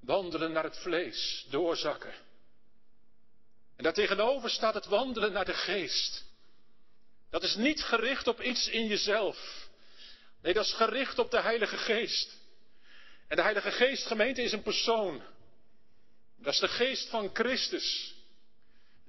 Wandelen 0.00 0.52
naar 0.52 0.64
het 0.64 0.78
vlees, 0.78 1.46
doorzakken. 1.50 2.14
En 3.76 3.84
daartegenover 3.84 4.50
staat 4.50 4.74
het 4.74 4.86
wandelen 4.86 5.32
naar 5.32 5.44
de 5.44 5.54
geest. 5.54 6.27
Dat 7.30 7.42
is 7.42 7.54
niet 7.54 7.82
gericht 7.82 8.26
op 8.26 8.42
iets 8.42 8.68
in 8.68 8.86
jezelf. 8.86 9.68
Nee, 10.42 10.54
dat 10.54 10.64
is 10.64 10.72
gericht 10.72 11.18
op 11.18 11.30
de 11.30 11.40
Heilige 11.40 11.76
Geest. 11.76 12.36
En 13.28 13.36
de 13.36 13.42
Heilige 13.42 13.70
Geest, 13.70 14.06
gemeente, 14.06 14.42
is 14.42 14.52
een 14.52 14.62
persoon. 14.62 15.22
Dat 16.36 16.52
is 16.52 16.60
de 16.60 16.68
geest 16.68 17.08
van 17.08 17.30
Christus. 17.32 18.14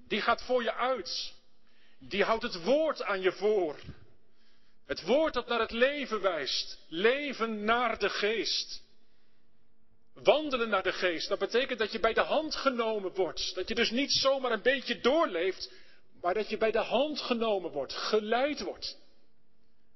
Die 0.07 0.21
gaat 0.21 0.41
voor 0.41 0.63
je 0.63 0.73
uit. 0.73 1.33
Die 1.99 2.23
houdt 2.23 2.43
het 2.43 2.63
woord 2.63 3.03
aan 3.03 3.21
je 3.21 3.31
voor. 3.31 3.79
Het 4.85 5.01
woord 5.01 5.33
dat 5.33 5.47
naar 5.47 5.59
het 5.59 5.71
leven 5.71 6.21
wijst. 6.21 6.77
Leven 6.87 7.63
naar 7.63 7.99
de 7.99 8.09
geest. 8.09 8.81
Wandelen 10.13 10.69
naar 10.69 10.83
de 10.83 10.91
geest, 10.91 11.27
dat 11.27 11.39
betekent 11.39 11.79
dat 11.79 11.91
je 11.91 11.99
bij 11.99 12.13
de 12.13 12.21
hand 12.21 12.55
genomen 12.55 13.13
wordt. 13.13 13.55
Dat 13.55 13.67
je 13.67 13.75
dus 13.75 13.91
niet 13.91 14.11
zomaar 14.11 14.51
een 14.51 14.61
beetje 14.61 14.99
doorleeft, 14.99 15.71
maar 16.21 16.33
dat 16.33 16.49
je 16.49 16.57
bij 16.57 16.71
de 16.71 16.79
hand 16.79 17.21
genomen 17.21 17.71
wordt, 17.71 17.93
geleid 17.93 18.61
wordt. 18.61 18.97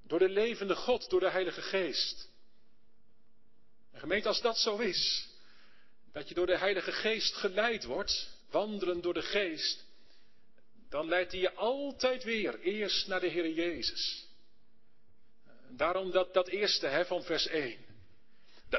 Door 0.08 0.20
de 0.20 0.30
levende 0.30 0.76
God, 0.76 1.10
door 1.10 1.20
de 1.20 1.30
Heilige 1.30 1.62
Geest. 1.62 2.30
En 3.92 4.00
gemeente, 4.00 4.28
als 4.28 4.42
dat 4.42 4.58
zo 4.58 4.78
is, 4.78 5.28
dat 6.12 6.28
je 6.28 6.34
door 6.34 6.46
de 6.46 6.58
Heilige 6.58 6.92
Geest 6.92 7.36
geleid 7.36 7.84
wordt, 7.84 8.30
wandelen 8.50 9.02
door 9.02 9.14
de 9.14 9.22
Geest, 9.22 9.86
dan 10.90 11.08
leidt 11.08 11.32
hij 11.32 11.42
je 11.42 11.54
altijd 11.54 12.24
weer 12.24 12.60
eerst 12.60 13.08
naar 13.08 13.20
de 13.20 13.28
Heer 13.28 13.50
Jezus. 13.50 14.28
Daarom 15.70 16.12
dat, 16.12 16.34
dat 16.34 16.48
eerste 16.48 16.88
hè, 16.88 17.06
van 17.06 17.24
vers 17.24 17.48
1. 17.48 17.78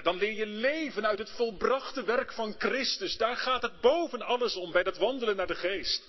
Dan 0.03 0.17
leer 0.17 0.33
je 0.33 0.47
leven 0.47 1.07
uit 1.07 1.19
het 1.19 1.31
volbrachte 1.31 2.05
werk 2.05 2.33
van 2.33 2.55
Christus. 2.59 3.17
Daar 3.17 3.37
gaat 3.37 3.63
het 3.63 3.81
boven 3.81 4.23
alles 4.23 4.57
om 4.57 4.73
bij 4.73 4.83
dat 4.83 4.97
wandelen 4.97 5.37
naar 5.37 5.47
de 5.47 5.55
geest. 5.55 6.03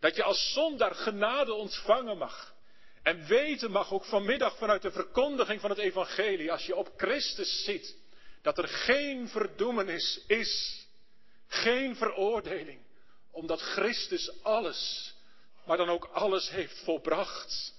Dat 0.00 0.16
je 0.16 0.22
als 0.22 0.52
zondaar 0.52 0.94
genade 0.94 1.52
ontvangen 1.52 2.18
mag. 2.18 2.54
En 3.02 3.26
weten 3.26 3.70
mag 3.70 3.92
ook 3.92 4.04
vanmiddag 4.04 4.56
vanuit 4.56 4.82
de 4.82 4.90
verkondiging 4.90 5.60
van 5.60 5.70
het 5.70 5.78
evangelie, 5.78 6.52
als 6.52 6.66
je 6.66 6.76
op 6.76 6.92
Christus 6.96 7.64
ziet, 7.64 7.96
dat 8.42 8.58
er 8.58 8.68
geen 8.68 9.28
verdoemenis 9.28 10.20
is, 10.26 10.84
geen 11.46 11.96
veroordeling, 11.96 12.80
omdat 13.30 13.60
Christus 13.60 14.42
alles, 14.42 15.14
maar 15.66 15.76
dan 15.76 15.88
ook 15.88 16.04
alles 16.04 16.50
heeft 16.50 16.78
volbracht. 16.84 17.74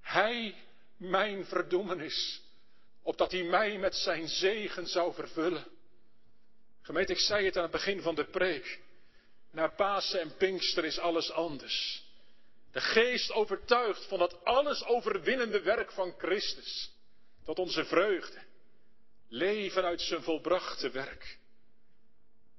Hij 0.00 0.54
mijn 0.96 1.44
verdoemenis 1.44 2.42
opdat 3.04 3.32
hij 3.32 3.42
mij 3.42 3.78
met 3.78 3.94
zijn 3.94 4.28
zegen 4.28 4.86
zou 4.86 5.14
vervullen. 5.14 5.66
Gemeente, 6.82 7.12
ik 7.12 7.18
zei 7.18 7.44
het 7.44 7.56
aan 7.56 7.62
het 7.62 7.72
begin 7.72 8.02
van 8.02 8.14
de 8.14 8.24
preek. 8.24 8.80
Na 9.54 9.68
Pasen 9.68 10.20
en 10.20 10.36
Pinkster 10.36 10.84
is 10.84 10.98
alles 10.98 11.30
anders. 11.30 12.04
De 12.72 12.80
geest 12.80 13.32
overtuigt 13.32 14.04
van 14.04 14.18
dat 14.18 14.44
alles 14.44 14.84
overwinnende 14.84 15.60
werk 15.60 15.92
van 15.92 16.14
Christus. 16.18 16.90
Tot 17.44 17.58
onze 17.58 17.84
vreugde. 17.84 18.38
Leven 19.28 19.84
uit 19.84 20.00
zijn 20.00 20.22
volbrachte 20.22 20.90
werk. 20.90 21.38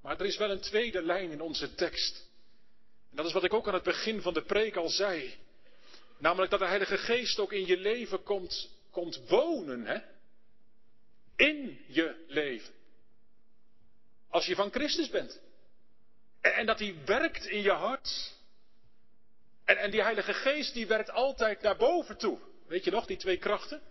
Maar 0.02 0.20
er 0.20 0.26
is 0.26 0.38
wel 0.38 0.52
een 0.52 0.62
tweede 0.62 1.02
lijn 1.02 1.32
in 1.32 1.42
onze 1.42 1.76
tekst. 1.76 2.30
En 3.10 3.16
dat 3.16 3.26
is 3.26 3.34
wat 3.34 3.44
ik 3.44 3.54
ook 3.54 3.68
aan 3.68 3.74
het 3.74 3.84
begin 3.84 4.22
van 4.22 4.34
de 4.34 4.44
preek 4.44 4.76
al 4.76 4.90
zei. 4.90 5.36
Namelijk 6.18 6.52
dat 6.52 6.60
de 6.60 6.66
Heilige 6.66 6.98
Geest 6.98 7.40
ook 7.40 7.54
in 7.54 7.66
je 7.66 7.78
leven 7.78 8.24
komt, 8.24 8.70
komt 8.92 9.28
wonen. 9.28 9.86
Hè? 9.86 10.00
in 11.36 11.80
je 11.88 12.26
leven. 12.28 12.74
Als 14.30 14.46
je 14.46 14.56
van 14.56 14.72
Christus 14.72 15.10
bent. 15.10 15.40
En 16.54 16.66
dat 16.66 16.80
hij 16.80 16.96
werkt 17.06 17.46
in 17.46 17.62
je 17.62 17.72
hart. 17.72 18.34
En, 19.64 19.78
en 19.78 19.92
die 19.92 20.02
Heilige 20.02 20.34
Geest 20.34 20.74
die 20.74 20.88
werkt 20.88 21.10
altijd 21.10 21.62
naar 21.62 21.78
boven 21.78 22.18
toe. 22.18 22.40
Weet 22.68 22.84
je 22.84 22.92
nog, 22.92 23.06
die 23.06 23.18
twee 23.18 23.38
krachten? 23.38 23.82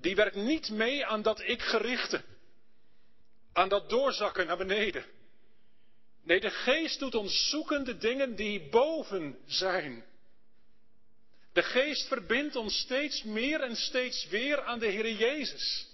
Die 0.00 0.14
werkt 0.14 0.36
niet 0.36 0.70
mee 0.70 1.06
aan 1.06 1.22
dat 1.22 1.40
ik 1.40 1.62
gerichte. 1.62 2.22
Aan 3.52 3.68
dat 3.68 3.88
doorzakken 3.88 4.46
naar 4.46 4.56
beneden. 4.56 5.04
Nee, 6.22 6.40
de 6.40 6.50
Geest 6.50 6.98
doet 6.98 7.14
ons 7.14 7.48
zoeken 7.48 7.84
de 7.84 7.96
dingen 7.96 8.34
die 8.34 8.68
boven 8.68 9.38
zijn. 9.46 10.04
De 11.52 11.62
Geest 11.62 12.06
verbindt 12.06 12.56
ons 12.56 12.78
steeds 12.78 13.22
meer 13.22 13.60
en 13.60 13.76
steeds 13.76 14.28
weer 14.28 14.62
aan 14.62 14.78
de 14.78 14.86
Heer 14.86 15.12
Jezus. 15.12 15.86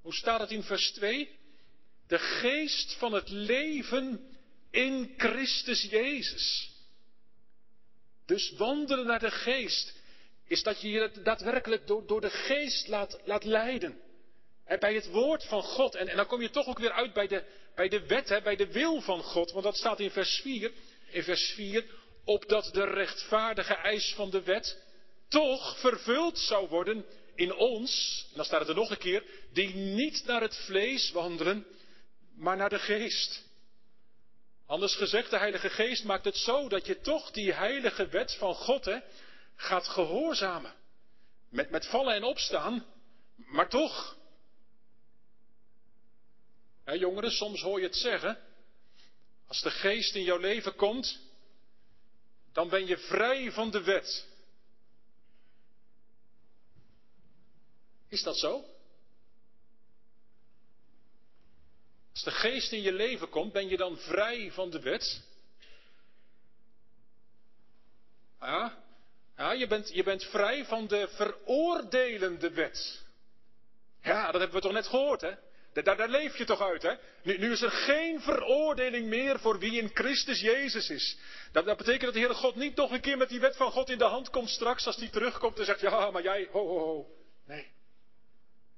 Hoe 0.00 0.14
staat 0.14 0.40
het 0.40 0.50
in 0.50 0.62
vers 0.62 0.92
2? 0.92 1.38
De 2.08 2.18
geest 2.18 2.96
van 2.98 3.12
het 3.12 3.28
leven 3.28 4.30
in 4.70 5.14
Christus 5.16 5.82
Jezus. 5.82 6.70
Dus 8.26 8.52
wandelen 8.52 9.06
naar 9.06 9.18
de 9.18 9.30
geest 9.30 9.94
is 10.46 10.62
dat 10.62 10.80
je 10.80 10.88
je 10.88 11.10
daadwerkelijk 11.22 11.86
door, 11.86 12.20
de 12.20 12.30
geest 12.30 12.88
laat, 12.88 13.20
laat 13.24 13.44
leiden. 13.44 14.00
En 14.64 14.78
bij 14.78 14.94
het 14.94 15.06
woord 15.06 15.44
van 15.44 15.62
God. 15.62 15.94
En, 15.94 16.08
en 16.08 16.16
dan 16.16 16.26
kom 16.26 16.42
je 16.42 16.50
toch 16.50 16.66
ook 16.66 16.78
weer 16.78 16.92
uit 16.92 17.12
bij 17.12 17.26
de, 17.26 17.44
bij 17.74 17.88
de 17.88 18.06
wet, 18.06 18.28
hè, 18.28 18.42
bij 18.42 18.56
de 18.56 18.72
wil 18.72 19.00
van 19.00 19.22
God. 19.22 19.52
Want 19.52 19.64
dat 19.64 19.76
staat 19.76 20.00
in 20.00 20.10
vers 20.10 20.40
4. 20.40 20.72
In 21.10 21.22
vers 21.22 21.52
4. 21.52 21.84
Opdat 22.24 22.70
de 22.72 22.84
rechtvaardige 22.84 23.74
eis 23.74 24.14
van 24.14 24.30
de 24.30 24.42
wet 24.42 24.84
toch 25.28 25.78
vervuld 25.78 26.38
zou 26.38 26.68
worden 26.68 27.04
in 27.34 27.54
ons, 27.54 28.24
en 28.30 28.36
dan 28.36 28.44
staat 28.44 28.60
het 28.60 28.68
er 28.68 28.74
nog 28.74 28.90
een 28.90 28.98
keer, 28.98 29.24
die 29.52 29.74
niet 29.74 30.22
naar 30.26 30.40
het 30.40 30.56
vlees 30.56 31.10
wandelen, 31.10 31.66
maar 32.36 32.56
naar 32.56 32.68
de 32.68 32.78
geest. 32.78 33.44
Anders 34.66 34.94
gezegd, 34.94 35.30
de 35.30 35.38
Heilige 35.38 35.70
Geest 35.70 36.04
maakt 36.04 36.24
het 36.24 36.36
zo 36.36 36.68
dat 36.68 36.86
je 36.86 37.00
toch 37.00 37.30
die 37.30 37.52
heilige 37.52 38.06
wet 38.06 38.34
van 38.34 38.54
God 38.54 38.84
hè, 38.84 38.98
gaat 39.56 39.88
gehoorzamen. 39.88 40.74
Met, 41.48 41.70
met 41.70 41.86
vallen 41.86 42.14
en 42.14 42.24
opstaan, 42.24 42.86
maar 43.34 43.68
toch. 43.68 44.16
Jongeren, 46.84 47.30
soms 47.30 47.60
hoor 47.60 47.80
je 47.80 47.86
het 47.86 47.96
zeggen. 47.96 48.38
Als 49.46 49.62
de 49.62 49.70
geest 49.70 50.14
in 50.14 50.22
jouw 50.22 50.38
leven 50.38 50.74
komt, 50.74 51.20
dan 52.52 52.68
ben 52.68 52.86
je 52.86 52.98
vrij 52.98 53.52
van 53.52 53.70
de 53.70 53.82
wet. 53.82 54.26
Is 58.08 58.22
dat 58.22 58.38
zo? 58.38 58.75
Als 62.16 62.24
de 62.24 62.30
geest 62.30 62.72
in 62.72 62.82
je 62.82 62.92
leven 62.92 63.28
komt, 63.28 63.52
ben 63.52 63.68
je 63.68 63.76
dan 63.76 63.96
vrij 63.96 64.50
van 64.52 64.70
de 64.70 64.80
wet? 64.80 65.22
Ja, 68.40 68.78
ja 69.36 69.52
je, 69.52 69.66
bent, 69.66 69.90
je 69.94 70.02
bent 70.02 70.24
vrij 70.24 70.64
van 70.64 70.86
de 70.86 71.08
veroordelende 71.08 72.50
wet. 72.50 73.04
Ja, 74.02 74.24
dat 74.24 74.40
hebben 74.40 74.56
we 74.56 74.60
toch 74.60 74.72
net 74.72 74.86
gehoord, 74.86 75.20
hè? 75.20 75.32
Daar, 75.82 76.08
leef 76.08 76.36
je 76.36 76.44
toch 76.44 76.60
uit, 76.60 76.82
hè? 76.82 76.94
Nu, 77.22 77.38
nu, 77.38 77.52
is 77.52 77.62
er 77.62 77.70
geen 77.70 78.20
veroordeling 78.20 79.06
meer 79.06 79.38
voor 79.38 79.58
wie 79.58 79.80
in 79.80 79.90
Christus 79.94 80.40
Jezus 80.40 80.90
is. 80.90 81.18
Dat, 81.52 81.64
dat, 81.64 81.76
betekent 81.76 82.04
dat 82.04 82.12
de 82.12 82.18
Heere 82.18 82.34
God 82.34 82.54
niet 82.54 82.76
nog 82.76 82.90
een 82.90 83.00
keer 83.00 83.16
met 83.16 83.28
die 83.28 83.40
wet 83.40 83.56
van 83.56 83.70
God 83.70 83.90
in 83.90 83.98
de 83.98 84.04
hand 84.04 84.30
komt 84.30 84.48
straks 84.48 84.86
als 84.86 84.96
die 84.96 85.10
terugkomt 85.10 85.58
en 85.58 85.64
zegt, 85.64 85.80
ja, 85.80 86.10
maar 86.10 86.22
jij, 86.22 86.48
ho, 86.50 86.66
ho, 86.66 86.78
ho. 86.78 87.06
Nee. 87.46 87.74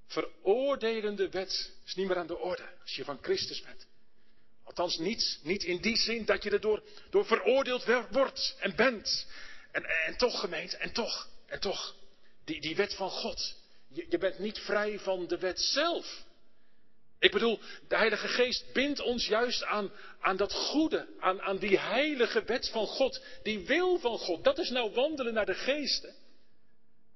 Veroordelende 0.09 1.28
wet 1.28 1.72
is 1.86 1.94
niet 1.94 2.06
meer 2.06 2.16
aan 2.16 2.26
de 2.26 2.38
orde 2.38 2.68
als 2.82 2.96
je 2.96 3.04
van 3.04 3.18
Christus 3.22 3.62
bent. 3.62 3.86
Althans 4.64 4.98
niet, 4.98 5.40
niet 5.42 5.64
in 5.64 5.80
die 5.80 5.96
zin 5.96 6.24
dat 6.24 6.42
je 6.42 6.50
erdoor 6.50 6.82
door 7.11 7.26
veroordeeld 7.26 7.84
wordt 8.11 8.56
en 8.59 8.76
bent. 8.76 9.26
En, 9.72 9.84
en 9.84 10.16
toch 10.16 10.40
gemeente, 10.40 10.76
en 10.76 10.92
toch, 10.92 11.28
en 11.46 11.61
toch, 11.61 11.94
die, 12.44 12.61
die 12.61 12.76
wet 12.76 12.94
van 12.94 13.11
God. 13.11 13.56
Je, 13.88 14.06
je 14.09 14.18
bent 14.18 14.38
niet 14.38 14.59
vrij 14.59 14.98
van 14.98 15.26
de 15.26 15.38
wet 15.38 15.61
zelf. 15.61 16.26
Ik 17.18 17.32
bedoel, 17.32 17.61
de 17.88 17.96
Heilige 17.96 18.28
Geest 18.28 18.72
bindt 18.72 19.00
ons 19.00 19.26
juist 19.26 19.64
aan, 19.64 19.92
aan 20.20 20.36
dat 20.36 20.52
goede, 20.52 21.09
aan, 21.20 21.40
aan 21.40 21.59
die 21.59 21.78
heilige 21.78 22.42
wet 22.42 22.68
van 22.68 22.86
God, 22.86 23.24
die 23.42 23.66
wil 23.66 23.98
van 23.98 24.18
God. 24.18 24.44
Dat 24.44 24.59
is 24.59 24.70
nou 24.70 24.92
wandelen 24.94 25.34
naar 25.34 25.46
de 25.46 25.54
geesten. 25.54 26.14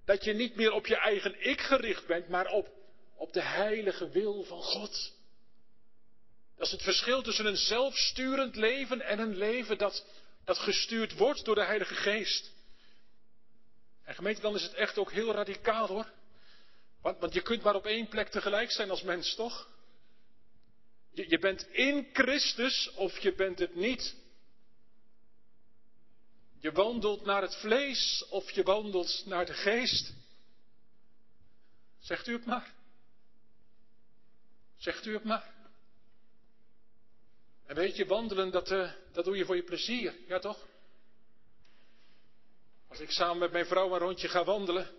Dat 0.05 0.25
je 0.25 0.33
niet 0.33 0.57
meer 0.57 0.73
op 0.73 0.87
je 0.87 0.97
eigen 0.97 1.49
ik 1.49 1.61
gericht 1.61 2.07
bent, 2.07 2.29
maar 2.29 2.47
op, 2.47 2.69
op 3.23 3.33
de 3.33 3.43
heilige 3.43 4.09
wil 4.09 4.45
van 4.45 4.63
God. 4.63 5.13
Dat 6.57 6.67
is 6.67 6.73
het 6.73 6.83
verschil 6.83 7.23
tussen 7.23 7.47
een 7.47 7.57
zelfsturend 7.57 8.57
leven 8.57 9.01
en 9.01 9.19
een 9.19 9.37
leven 9.37 9.79
dat, 9.79 10.07
dat 10.45 10.59
gestuurd 10.59 11.17
wordt 11.17 11.45
door 11.45 11.55
de 11.55 11.65
Heilige 11.65 11.95
Geest. 11.95 12.53
En 14.05 14.15
gemeente, 14.15 14.41
dan 14.41 14.55
is 14.55 14.63
het 14.63 14.75
echt 14.75 14.99
ook 14.99 15.13
heel 15.13 15.33
radicaal 15.33 15.87
hoor. 15.87 16.13
Want, 17.01 17.21
want 17.21 17.33
je 17.33 17.43
kunt 17.43 17.63
maar 17.63 17.75
op 17.75 17.87
één 17.87 18.09
plek 18.09 18.29
tegelijk 18.29 18.71
zijn 18.71 18.91
als 18.91 19.03
mens, 19.03 19.35
toch? 19.35 19.69
Je, 21.13 21.29
je 21.29 21.39
bent 21.39 21.67
in 21.69 22.09
Christus 22.13 22.91
of 22.95 23.19
je 23.19 23.35
bent 23.35 23.59
het 23.59 23.75
niet. 23.75 24.17
Je 26.59 26.73
wandelt 26.73 27.25
naar 27.25 27.43
het 27.43 27.57
vlees 27.57 28.25
of 28.29 28.51
je 28.51 28.63
wandelt 28.63 29.23
naar 29.27 29.47
de 29.47 29.55
geest. 29.55 30.13
Zegt 31.99 32.27
u 32.27 32.33
het 32.33 32.47
maar. 32.47 32.81
Zegt 34.83 35.07
u 35.07 35.13
het 35.13 35.25
maar. 35.25 35.53
En 37.67 37.75
weet 37.75 37.97
je, 37.97 38.07
wandelen, 38.07 38.51
dat, 38.51 38.71
uh, 38.71 38.93
dat 39.13 39.25
doe 39.25 39.37
je 39.37 39.45
voor 39.45 39.57
je 39.57 39.63
plezier, 39.63 40.15
ja 40.27 40.39
toch? 40.39 40.67
Als 42.89 43.01
ik 43.01 43.11
samen 43.11 43.39
met 43.39 43.53
mijn 43.53 43.67
vrouw 43.67 43.93
een 43.93 43.99
rondje 43.99 44.29
ga 44.29 44.45
wandelen, 44.45 44.91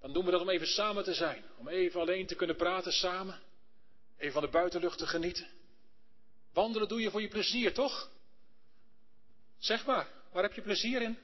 dan 0.00 0.12
doen 0.12 0.24
we 0.24 0.30
dat 0.30 0.40
om 0.40 0.48
even 0.48 0.66
samen 0.66 1.04
te 1.04 1.14
zijn. 1.14 1.44
Om 1.56 1.68
even 1.68 2.00
alleen 2.00 2.26
te 2.26 2.34
kunnen 2.34 2.56
praten 2.56 2.92
samen. 2.92 3.40
Even 4.16 4.32
van 4.32 4.42
de 4.42 4.48
buitenlucht 4.48 4.98
te 4.98 5.06
genieten. 5.06 5.48
Wandelen 6.52 6.88
doe 6.88 7.00
je 7.00 7.10
voor 7.10 7.22
je 7.22 7.28
plezier, 7.28 7.74
toch? 7.74 8.10
Zeg 9.58 9.86
maar, 9.86 10.08
waar 10.32 10.42
heb 10.42 10.54
je 10.54 10.62
plezier 10.62 11.02
in? 11.02 11.18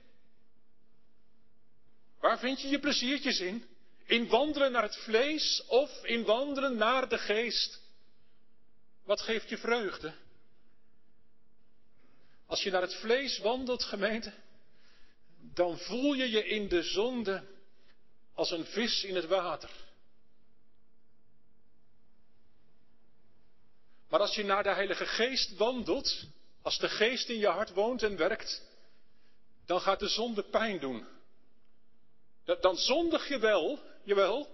Waar 2.20 2.38
vind 2.38 2.60
je 2.60 2.68
je 2.68 2.78
pleziertjes 2.78 3.40
in? 3.40 3.73
In 4.04 4.28
wandelen 4.28 4.72
naar 4.72 4.82
het 4.82 4.96
vlees 4.96 5.64
of 5.66 6.04
in 6.04 6.24
wandelen 6.24 6.76
naar 6.76 7.08
de 7.08 7.18
geest? 7.18 7.80
Wat 9.04 9.20
geeft 9.20 9.48
je 9.48 9.58
vreugde? 9.58 10.14
Als 12.46 12.62
je 12.62 12.70
naar 12.70 12.82
het 12.82 12.94
vlees 12.94 13.38
wandelt, 13.38 13.82
gemeente, 13.82 14.32
dan 15.36 15.78
voel 15.78 16.14
je 16.14 16.30
je 16.30 16.44
in 16.44 16.68
de 16.68 16.82
zonde 16.82 17.44
als 18.34 18.50
een 18.50 18.64
vis 18.64 19.04
in 19.04 19.14
het 19.14 19.26
water. 19.26 19.70
Maar 24.08 24.20
als 24.20 24.34
je 24.34 24.44
naar 24.44 24.62
de 24.62 24.74
Heilige 24.74 25.06
Geest 25.06 25.56
wandelt, 25.56 26.24
als 26.62 26.78
de 26.78 26.88
Geest 26.88 27.28
in 27.28 27.38
je 27.38 27.46
hart 27.46 27.72
woont 27.72 28.02
en 28.02 28.16
werkt, 28.16 28.62
dan 29.66 29.80
gaat 29.80 29.98
de 29.98 30.08
zonde 30.08 30.42
pijn 30.42 30.78
doen. 30.78 31.06
Dan 32.60 32.76
zondig 32.76 33.28
je 33.28 33.38
wel, 33.38 33.80
jawel, 34.04 34.48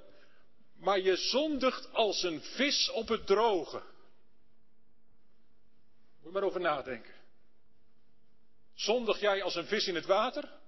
maar 0.76 1.00
je 1.00 1.16
zondigt 1.16 1.92
als 1.92 2.22
een 2.22 2.40
vis 2.40 2.90
op 2.90 3.08
het 3.08 3.26
droge. 3.26 3.82
Moet 6.16 6.24
je 6.24 6.30
maar 6.30 6.42
over 6.42 6.60
nadenken. 6.60 7.14
Zondig 8.74 9.20
jij 9.20 9.42
als 9.42 9.54
een 9.54 9.66
vis 9.66 9.86
in 9.86 9.94
het 9.94 10.06
water? 10.06 10.58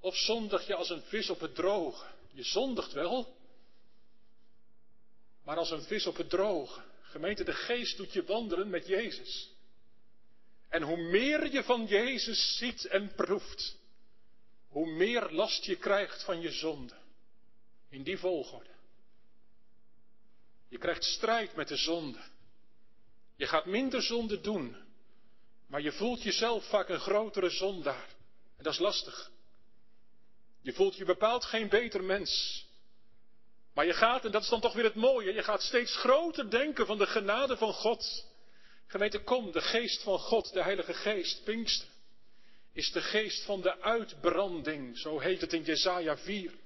Of 0.00 0.16
zondig 0.16 0.66
je 0.66 0.74
als 0.74 0.90
een 0.90 1.02
vis 1.02 1.30
op 1.30 1.40
het 1.40 1.54
droge? 1.54 2.06
Je 2.32 2.42
zondigt 2.42 2.92
wel, 2.92 3.36
maar 5.44 5.56
als 5.56 5.70
een 5.70 5.82
vis 5.82 6.06
op 6.06 6.16
het 6.16 6.30
droge. 6.30 6.82
Gemeente, 7.02 7.44
de 7.44 7.52
geest 7.52 7.96
doet 7.96 8.12
je 8.12 8.24
wandelen 8.24 8.70
met 8.70 8.86
Jezus. 8.86 9.50
En 10.68 10.82
hoe 10.82 10.96
meer 10.96 11.52
je 11.52 11.64
van 11.64 11.86
Jezus 11.86 12.56
ziet 12.56 12.84
en 12.84 13.14
proeft, 13.14 13.76
hoe 14.68 14.86
meer 14.86 15.30
last 15.30 15.64
je 15.64 15.76
krijgt 15.76 16.24
van 16.24 16.40
je 16.40 16.50
zonde. 16.50 16.94
In 17.92 18.02
die 18.02 18.18
volgorde. 18.18 18.70
Je 20.68 20.78
krijgt 20.78 21.04
strijd 21.04 21.54
met 21.54 21.68
de 21.68 21.76
zonde. 21.76 22.18
Je 23.36 23.46
gaat 23.46 23.66
minder 23.66 24.02
zonde 24.02 24.40
doen, 24.40 24.76
maar 25.66 25.80
je 25.80 25.92
voelt 25.92 26.22
jezelf 26.22 26.68
vaak 26.68 26.88
een 26.88 27.00
grotere 27.00 27.50
zondaar. 27.50 28.08
En 28.56 28.64
dat 28.64 28.72
is 28.72 28.78
lastig. 28.78 29.30
Je 30.60 30.72
voelt 30.72 30.96
je 30.96 31.04
bepaald 31.04 31.44
geen 31.44 31.68
beter 31.68 32.04
mens. 32.04 32.64
Maar 33.74 33.86
je 33.86 33.94
gaat, 33.94 34.24
en 34.24 34.30
dat 34.30 34.42
is 34.42 34.48
dan 34.48 34.60
toch 34.60 34.74
weer 34.74 34.84
het 34.84 34.94
mooie, 34.94 35.32
je 35.32 35.42
gaat 35.42 35.62
steeds 35.62 35.96
groter 35.96 36.50
denken 36.50 36.86
van 36.86 36.98
de 36.98 37.06
genade 37.06 37.56
van 37.56 37.72
God. 37.72 38.26
Gemeente, 38.86 39.22
kom, 39.22 39.52
de 39.52 39.60
geest 39.60 40.02
van 40.02 40.18
God, 40.18 40.52
de 40.52 40.62
Heilige 40.62 40.94
Geest, 40.94 41.44
Pinkster, 41.44 41.88
is 42.72 42.92
de 42.92 43.02
geest 43.02 43.44
van 43.44 43.60
de 43.60 43.80
uitbranding, 43.80 44.98
zo 44.98 45.18
heet 45.18 45.40
het 45.40 45.52
in 45.52 45.62
Jesaja 45.62 46.16
4. 46.16 46.60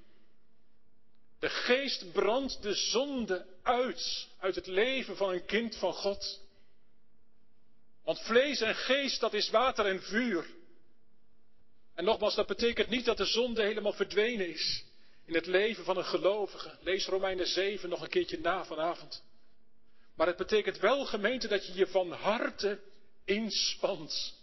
De 1.38 1.48
geest 1.48 2.12
brandt 2.12 2.62
de 2.62 2.74
zonde 2.74 3.46
uit, 3.62 4.28
uit 4.38 4.54
het 4.54 4.66
leven 4.66 5.16
van 5.16 5.30
een 5.30 5.44
kind 5.44 5.76
van 5.76 5.92
God. 5.92 6.40
Want 8.04 8.20
vlees 8.20 8.60
en 8.60 8.74
geest, 8.74 9.20
dat 9.20 9.34
is 9.34 9.50
water 9.50 9.86
en 9.86 10.02
vuur. 10.02 10.46
En 11.94 12.04
nogmaals, 12.04 12.34
dat 12.34 12.46
betekent 12.46 12.88
niet 12.88 13.04
dat 13.04 13.16
de 13.16 13.24
zonde 13.24 13.62
helemaal 13.62 13.92
verdwenen 13.92 14.48
is 14.48 14.84
in 15.24 15.34
het 15.34 15.46
leven 15.46 15.84
van 15.84 15.96
een 15.96 16.04
gelovige. 16.04 16.78
Lees 16.80 17.06
Romeinen 17.06 17.46
7 17.46 17.88
nog 17.88 18.00
een 18.00 18.08
keertje 18.08 18.40
na 18.40 18.64
vanavond. 18.64 19.22
Maar 20.14 20.26
het 20.26 20.36
betekent 20.36 20.78
wel, 20.78 21.04
gemeente, 21.04 21.48
dat 21.48 21.66
je 21.66 21.74
je 21.74 21.86
van 21.86 22.12
harte 22.12 22.80
inspant. 23.24 24.34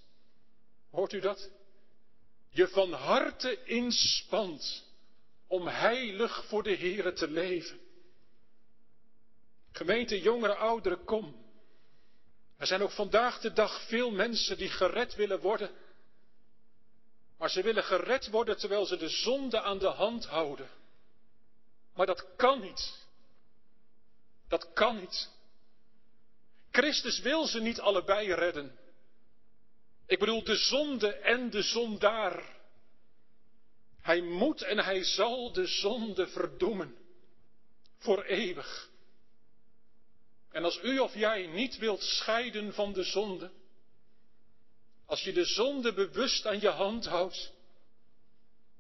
Hoort 0.92 1.14
u 1.14 1.20
dat? 1.20 1.50
Je 2.50 2.68
van 2.68 2.94
harte 2.94 3.64
inspant 3.64 4.84
om 5.54 5.68
heilig 5.68 6.46
voor 6.46 6.64
de 6.64 6.78
Here 6.78 7.14
te 7.14 7.30
leven. 7.30 7.80
Gemeente, 9.72 10.22
jongeren, 10.22 10.58
ouderen, 10.58 11.04
kom. 11.04 11.46
Er 12.58 12.68
zijn 12.68 12.82
ook 12.82 12.92
vandaag 12.92 13.40
de 13.40 13.54
dag 13.54 13.88
veel 13.88 14.12
mensen 14.12 14.58
die 14.58 14.70
gered 14.70 15.16
willen 15.16 15.40
worden 15.40 15.70
maar 17.44 17.52
ze 17.52 17.62
willen 17.62 17.84
gered 17.84 18.30
worden 18.30 18.58
terwijl 18.58 18.86
ze 18.86 18.98
de 18.98 19.10
zonde 19.10 19.62
aan 19.62 19.78
de 19.78 19.88
hand 19.88 20.26
houden. 20.26 20.70
Maar 21.96 22.06
dat 22.06 22.36
kan 22.36 22.62
niet. 22.62 23.08
Dat 24.48 24.74
kan 24.74 25.00
niet. 25.00 25.30
Christus 26.72 27.20
wil 27.20 27.46
ze 27.46 27.62
niet 27.62 27.80
allebei 27.80 28.34
redden. 28.34 28.80
Ik 30.06 30.20
bedoel 30.20 30.44
de 30.44 30.56
zonde 30.56 31.14
en 31.14 31.50
de 31.50 31.62
zondaar. 31.62 32.62
Hij 34.04 34.22
moet 34.22 34.62
en 34.62 34.80
hij 34.80 35.04
zal 35.04 35.52
de 35.52 35.68
zonde 35.68 36.28
verdoemen. 36.28 36.96
Voor 37.98 38.24
eeuwig. 38.24 38.90
En 40.52 40.64
als 40.64 40.80
u 40.84 41.00
of 41.00 41.14
jij 41.14 41.48
niet 41.48 41.78
wilt 41.78 42.02
scheiden 42.02 42.74
van 42.74 42.94
de 42.94 43.04
zonde, 43.04 43.52
als 45.06 45.24
je 45.24 45.34
de 45.34 45.46
zonde 45.46 45.94
bewust 45.94 46.46
aan 46.48 46.60
je 46.60 46.70
hand 46.70 47.06
houdt, 47.06 47.52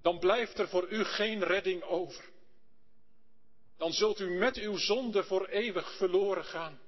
dan 0.02 0.20
blijft 0.20 0.60
er 0.60 0.70
voor 0.70 0.88
u 0.90 1.04
geen 1.04 1.44
redding 1.44 1.84
over. 1.84 2.24
Dan 3.78 3.94
zult 3.94 4.20
u 4.20 4.30
met 4.30 4.58
uw 4.58 4.78
zonde 4.78 5.24
voor 5.24 5.48
eeuwig 5.48 5.98
verloren 5.98 6.46
gaan. 6.46 6.80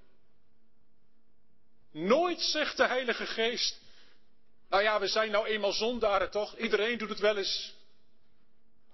Nooit 1.91 2.41
zegt 2.41 2.77
de 2.77 2.87
Heilige 2.87 3.25
Geest, 3.25 3.81
nou 4.69 4.83
ja, 4.83 4.99
we 4.99 5.07
zijn 5.07 5.31
nou 5.31 5.47
eenmaal 5.47 5.73
zondaren 5.73 6.31
toch? 6.31 6.57
Iedereen 6.57 6.97
doet 6.97 7.09
het 7.09 7.19
wel 7.19 7.37
eens. 7.37 7.74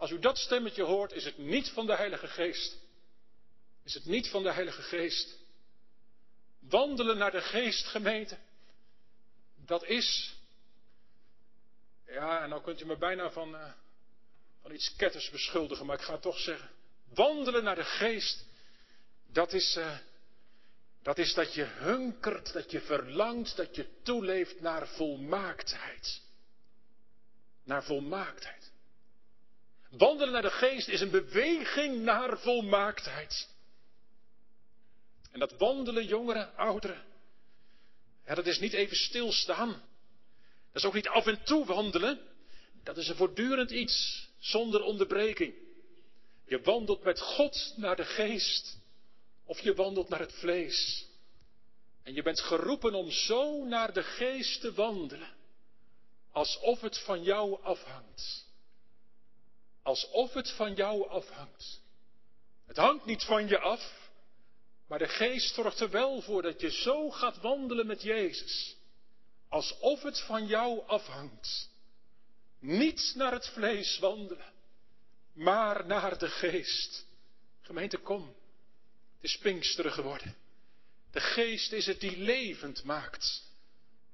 Als 0.01 0.11
u 0.11 0.19
dat 0.19 0.37
stemmetje 0.37 0.83
hoort, 0.83 1.11
is 1.11 1.25
het 1.25 1.37
niet 1.37 1.69
van 1.69 1.85
de 1.85 1.95
Heilige 1.95 2.27
Geest. 2.27 2.77
Is 3.83 3.93
het 3.93 4.05
niet 4.05 4.27
van 4.27 4.43
de 4.43 4.51
Heilige 4.51 4.81
Geest. 4.81 5.37
Wandelen 6.59 7.17
naar 7.17 7.31
de 7.31 7.41
geest, 7.41 7.85
gemeente. 7.85 8.37
Dat 9.65 9.83
is. 9.83 10.35
Ja, 12.05 12.43
en 12.43 12.49
nou 12.49 12.61
kunt 12.61 12.81
u 12.81 12.85
me 12.85 12.97
bijna 12.97 13.31
van, 13.31 13.53
uh, 13.53 13.71
van 14.61 14.71
iets 14.71 14.95
ketters 14.95 15.29
beschuldigen, 15.29 15.85
maar 15.85 15.95
ik 15.95 16.05
ga 16.05 16.17
toch 16.17 16.39
zeggen. 16.39 16.69
Wandelen 17.13 17.63
naar 17.63 17.75
de 17.75 17.83
geest, 17.83 18.45
dat 19.27 19.53
is, 19.53 19.75
uh, 19.77 19.97
dat 21.01 21.17
is 21.17 21.33
dat 21.33 21.53
je 21.53 21.63
hunkert, 21.63 22.53
dat 22.53 22.71
je 22.71 22.81
verlangt, 22.81 23.55
dat 23.55 23.75
je 23.75 24.01
toeleeft 24.03 24.61
naar 24.61 24.87
volmaaktheid. 24.87 26.21
Naar 27.63 27.83
volmaaktheid. 27.83 28.70
Wandelen 29.91 30.33
naar 30.33 30.41
de 30.41 30.51
geest 30.51 30.87
is 30.87 31.01
een 31.01 31.11
beweging 31.11 32.01
naar 32.03 32.39
volmaaktheid. 32.39 33.49
En 35.31 35.39
dat 35.39 35.57
wandelen, 35.57 36.05
jongeren, 36.05 36.55
ouderen, 36.55 37.03
dat 38.25 38.45
is 38.45 38.59
niet 38.59 38.73
even 38.73 38.97
stilstaan. 38.97 39.69
Dat 40.71 40.81
is 40.81 40.85
ook 40.85 40.93
niet 40.93 41.07
af 41.07 41.27
en 41.27 41.43
toe 41.43 41.65
wandelen. 41.65 42.19
Dat 42.83 42.97
is 42.97 43.07
een 43.07 43.15
voortdurend 43.15 43.71
iets, 43.71 44.27
zonder 44.39 44.81
onderbreking. 44.83 45.53
Je 46.45 46.61
wandelt 46.61 47.03
met 47.03 47.19
God 47.19 47.73
naar 47.75 47.95
de 47.95 48.05
geest. 48.05 48.77
Of 49.45 49.59
je 49.59 49.73
wandelt 49.73 50.09
naar 50.09 50.19
het 50.19 50.33
vlees. 50.33 51.05
En 52.03 52.13
je 52.13 52.21
bent 52.21 52.39
geroepen 52.39 52.93
om 52.93 53.11
zo 53.11 53.65
naar 53.65 53.93
de 53.93 54.03
geest 54.03 54.61
te 54.61 54.73
wandelen. 54.73 55.33
Alsof 56.31 56.81
het 56.81 56.97
van 56.97 57.23
jou 57.23 57.63
afhangt. 57.63 58.50
Alsof 59.83 60.33
het 60.33 60.51
van 60.51 60.73
jou 60.73 61.09
afhangt. 61.09 61.81
Het 62.65 62.77
hangt 62.77 63.05
niet 63.05 63.23
van 63.23 63.47
je 63.47 63.59
af. 63.59 64.09
Maar 64.87 64.99
de 64.99 65.07
geest 65.07 65.53
zorgt 65.53 65.79
er 65.79 65.89
wel 65.89 66.21
voor 66.21 66.41
dat 66.41 66.61
je 66.61 66.71
zo 66.71 67.09
gaat 67.09 67.37
wandelen 67.37 67.87
met 67.87 68.01
Jezus. 68.01 68.75
Alsof 69.49 70.01
het 70.01 70.21
van 70.21 70.47
jou 70.47 70.87
afhangt. 70.87 71.69
Niet 72.59 73.13
naar 73.15 73.31
het 73.31 73.47
vlees 73.47 73.99
wandelen, 73.99 74.53
maar 75.33 75.85
naar 75.85 76.17
de 76.17 76.29
geest. 76.29 77.05
Gemeente, 77.61 77.97
kom. 77.97 78.35
Het 79.15 79.23
is 79.29 79.37
Pinksteren 79.37 79.91
geworden. 79.91 80.35
De 81.11 81.19
geest 81.19 81.71
is 81.71 81.85
het 81.85 81.99
die 81.99 82.17
levend 82.17 82.83
maakt. 82.83 83.43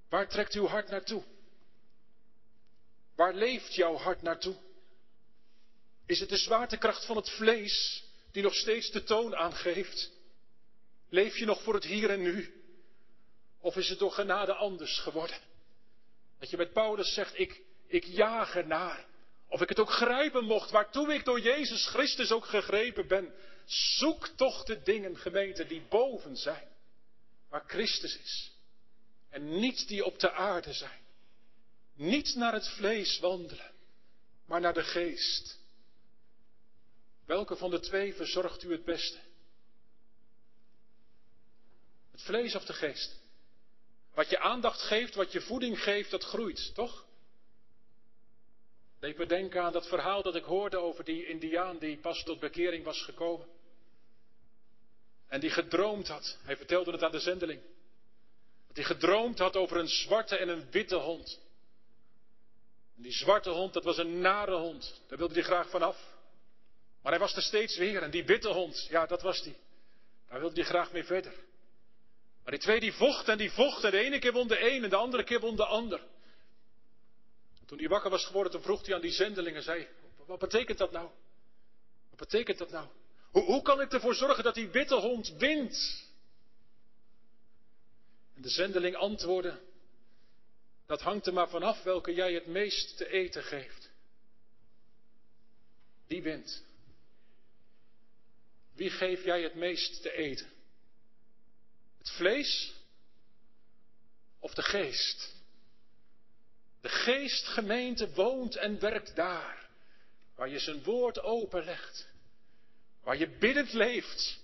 Waar 0.09 0.29
trekt 0.29 0.53
uw 0.53 0.67
hart 0.67 0.89
naartoe? 0.89 1.23
Waar 3.15 3.33
leeft 3.33 3.75
jouw 3.75 3.95
hart 3.95 4.21
naartoe? 4.21 4.55
Is 6.07 6.19
het 6.19 6.29
de 6.29 6.37
zwaartekracht 6.37 7.05
van 7.05 7.15
het 7.15 7.29
vlees 7.29 8.03
die 8.31 8.43
nog 8.43 8.55
steeds 8.55 8.91
de 8.91 9.03
toon 9.03 9.35
aangeeft? 9.35 10.11
Leef 11.09 11.37
je 11.37 11.45
nog 11.45 11.61
voor 11.61 11.73
het 11.73 11.83
hier 11.83 12.09
en 12.09 12.21
nu? 12.21 12.63
Of 13.59 13.75
is 13.75 13.89
het 13.89 13.99
door 13.99 14.11
genade 14.11 14.53
anders 14.53 14.99
geworden? 14.99 15.37
Dat 16.39 16.49
je 16.49 16.57
met 16.57 16.73
Paulus 16.73 17.13
zegt, 17.13 17.39
ik, 17.39 17.61
ik 17.87 18.03
jaag 18.03 18.55
ernaar. 18.55 19.05
Of 19.47 19.61
ik 19.61 19.69
het 19.69 19.79
ook 19.79 19.91
grijpen 19.91 20.43
mocht, 20.43 20.71
waartoe 20.71 21.13
ik 21.13 21.25
door 21.25 21.39
Jezus 21.39 21.85
Christus 21.85 22.31
ook 22.31 22.45
gegrepen 22.45 23.07
ben. 23.07 23.33
Zoek 23.65 24.27
toch 24.27 24.63
de 24.63 24.81
dingen, 24.81 25.17
gemeente, 25.17 25.65
die 25.65 25.81
boven 25.89 26.37
zijn. 26.37 26.67
Waar 27.49 27.63
Christus 27.67 28.17
is. 28.17 28.51
En 29.29 29.59
niet 29.59 29.87
die 29.87 30.05
op 30.05 30.19
de 30.19 30.31
aarde 30.31 30.73
zijn. 30.73 31.05
Niet 31.95 32.35
naar 32.35 32.53
het 32.53 32.69
vlees 32.69 33.19
wandelen, 33.19 33.71
maar 34.45 34.61
naar 34.61 34.73
de 34.73 34.83
geest. 34.83 35.59
Welke 37.27 37.55
van 37.55 37.69
de 37.69 37.79
twee 37.79 38.13
verzorgt 38.13 38.63
u 38.63 38.71
het 38.71 38.85
beste? 38.85 39.17
Het 42.11 42.21
vlees 42.21 42.55
of 42.55 42.65
de 42.65 42.73
geest? 42.73 43.19
Wat 44.13 44.29
je 44.29 44.39
aandacht 44.39 44.81
geeft, 44.81 45.15
wat 45.15 45.31
je 45.31 45.41
voeding 45.41 45.83
geeft, 45.83 46.11
dat 46.11 46.23
groeit, 46.23 46.73
toch? 46.75 47.05
Deed 48.99 49.17
me 49.17 49.25
denken 49.25 49.61
aan 49.61 49.71
dat 49.71 49.87
verhaal 49.87 50.21
dat 50.21 50.35
ik 50.35 50.43
hoorde 50.43 50.77
over 50.77 51.03
die 51.03 51.25
Indiaan 51.25 51.77
die 51.77 51.97
pas 51.97 52.23
tot 52.23 52.39
bekering 52.39 52.83
was 52.83 53.01
gekomen. 53.01 53.47
En 55.27 55.39
die 55.39 55.49
gedroomd 55.49 56.07
had, 56.07 56.37
hij 56.41 56.57
vertelde 56.57 56.91
het 56.91 57.03
aan 57.03 57.11
de 57.11 57.19
zendeling. 57.19 57.61
Dat 58.67 58.75
hij 58.75 58.85
gedroomd 58.85 59.39
had 59.39 59.55
over 59.55 59.77
een 59.77 59.89
zwarte 59.89 60.37
en 60.37 60.49
een 60.49 60.71
witte 60.71 60.95
hond. 60.95 61.39
En 62.95 63.01
die 63.01 63.11
zwarte 63.11 63.49
hond, 63.49 63.73
dat 63.73 63.83
was 63.83 63.97
een 63.97 64.19
nare 64.19 64.55
hond. 64.55 65.01
Daar 65.07 65.17
wilde 65.17 65.33
hij 65.33 65.43
graag 65.43 65.69
vanaf. 65.69 66.16
Maar 67.07 67.15
hij 67.15 67.25
was 67.25 67.35
er 67.35 67.41
steeds 67.41 67.77
weer. 67.77 68.03
En 68.03 68.11
die 68.11 68.25
witte 68.25 68.47
hond, 68.47 68.87
ja, 68.89 69.05
dat 69.05 69.21
was 69.21 69.43
die. 69.43 69.55
Daar 70.29 70.39
wilde 70.39 70.55
hij 70.55 70.69
graag 70.69 70.91
mee 70.91 71.03
verder. 71.03 71.33
Maar 72.43 72.51
die 72.51 72.59
twee 72.59 72.79
die 72.79 72.93
vochten 72.93 73.31
en 73.31 73.37
die 73.37 73.51
vochten. 73.51 73.83
En 73.83 73.91
de 73.91 74.03
ene 74.03 74.19
keer 74.19 74.31
won 74.31 74.47
de 74.47 74.71
een 74.71 74.83
en 74.83 74.89
de 74.89 74.95
andere 74.95 75.23
keer 75.23 75.39
won 75.39 75.55
de 75.55 75.65
ander. 75.65 76.01
Toen 77.65 77.77
hij 77.77 77.87
wakker 77.87 78.09
was 78.09 78.25
geworden, 78.25 78.51
toen 78.51 78.61
vroeg 78.61 78.85
hij 78.85 78.95
aan 78.95 79.01
die 79.01 79.11
zendelingen, 79.11 79.63
zei, 79.63 79.87
wat 80.25 80.39
betekent 80.39 80.77
dat 80.77 80.91
nou? 80.91 81.09
Wat 82.09 82.19
betekent 82.19 82.57
dat 82.57 82.71
nou? 82.71 82.87
Hoe, 83.31 83.43
hoe 83.43 83.61
kan 83.61 83.81
ik 83.81 83.93
ervoor 83.93 84.15
zorgen 84.15 84.43
dat 84.43 84.55
die 84.55 84.69
witte 84.69 84.95
hond 84.95 85.33
wint? 85.37 86.05
En 88.35 88.41
de 88.41 88.49
zendeling 88.49 88.95
antwoordde, 88.95 89.59
dat 90.85 91.01
hangt 91.01 91.27
er 91.27 91.33
maar 91.33 91.49
vanaf 91.49 91.83
welke 91.83 92.13
jij 92.13 92.33
het 92.33 92.47
meest 92.47 92.97
te 92.97 93.09
eten 93.09 93.43
geeft. 93.43 93.89
Die 96.07 96.21
wint. 96.21 96.65
Wie 98.77 98.89
geef 98.89 99.23
jij 99.23 99.41
het 99.41 99.55
meest 99.55 100.01
te 100.01 100.11
eten? 100.11 100.47
Het 101.97 102.09
vlees 102.09 102.73
of 104.39 104.53
de 104.53 104.61
geest? 104.61 105.35
De 106.81 106.89
geestgemeente 106.89 108.13
woont 108.13 108.55
en 108.55 108.79
werkt 108.79 109.15
daar, 109.15 109.69
waar 110.35 110.49
je 110.49 110.59
zijn 110.59 110.83
woord 110.83 111.19
openlegt, 111.19 112.07
waar 113.03 113.17
je 113.17 113.37
biddend 113.37 113.73
leeft, 113.73 114.39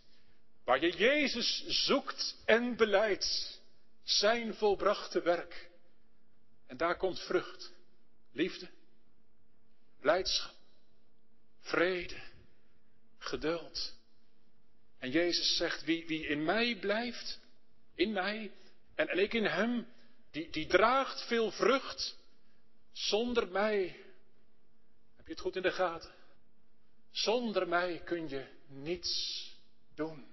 waar 0.63 0.81
je 0.85 0.97
Jezus 0.97 1.65
zoekt 1.67 2.35
en 2.45 2.75
beleidt, 2.75 3.59
zijn 4.03 4.53
volbrachte 4.53 5.21
werk. 5.21 5.69
En 6.67 6.77
daar 6.77 6.97
komt 6.97 7.19
vrucht, 7.19 7.71
liefde, 8.31 8.69
blijdschap, 9.99 10.55
vrede, 11.59 12.21
geduld. 13.17 14.01
En 15.03 15.11
Jezus 15.11 15.55
zegt, 15.55 15.83
wie, 15.83 16.07
wie 16.07 16.27
in 16.27 16.43
mij 16.43 16.75
blijft, 16.75 17.39
in 17.95 18.11
mij 18.11 18.51
en, 18.95 19.17
ik 19.19 19.33
in 19.33 19.45
hem, 19.45 19.87
die, 20.31 20.49
die 20.49 20.67
draagt 20.67 21.21
veel 21.27 21.51
vrucht. 21.51 22.17
Zonder 22.91 23.47
mij, 23.47 23.81
heb 25.15 25.25
je 25.25 25.31
het 25.31 25.41
goed 25.41 25.55
in 25.55 25.61
de 25.61 25.71
gaten? 25.71 26.11
Zonder 27.11 27.67
mij 27.67 28.01
kun 28.05 28.29
je 28.29 28.45
niets 28.67 29.51
doen. 29.95 30.25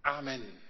Amen. 0.00 0.60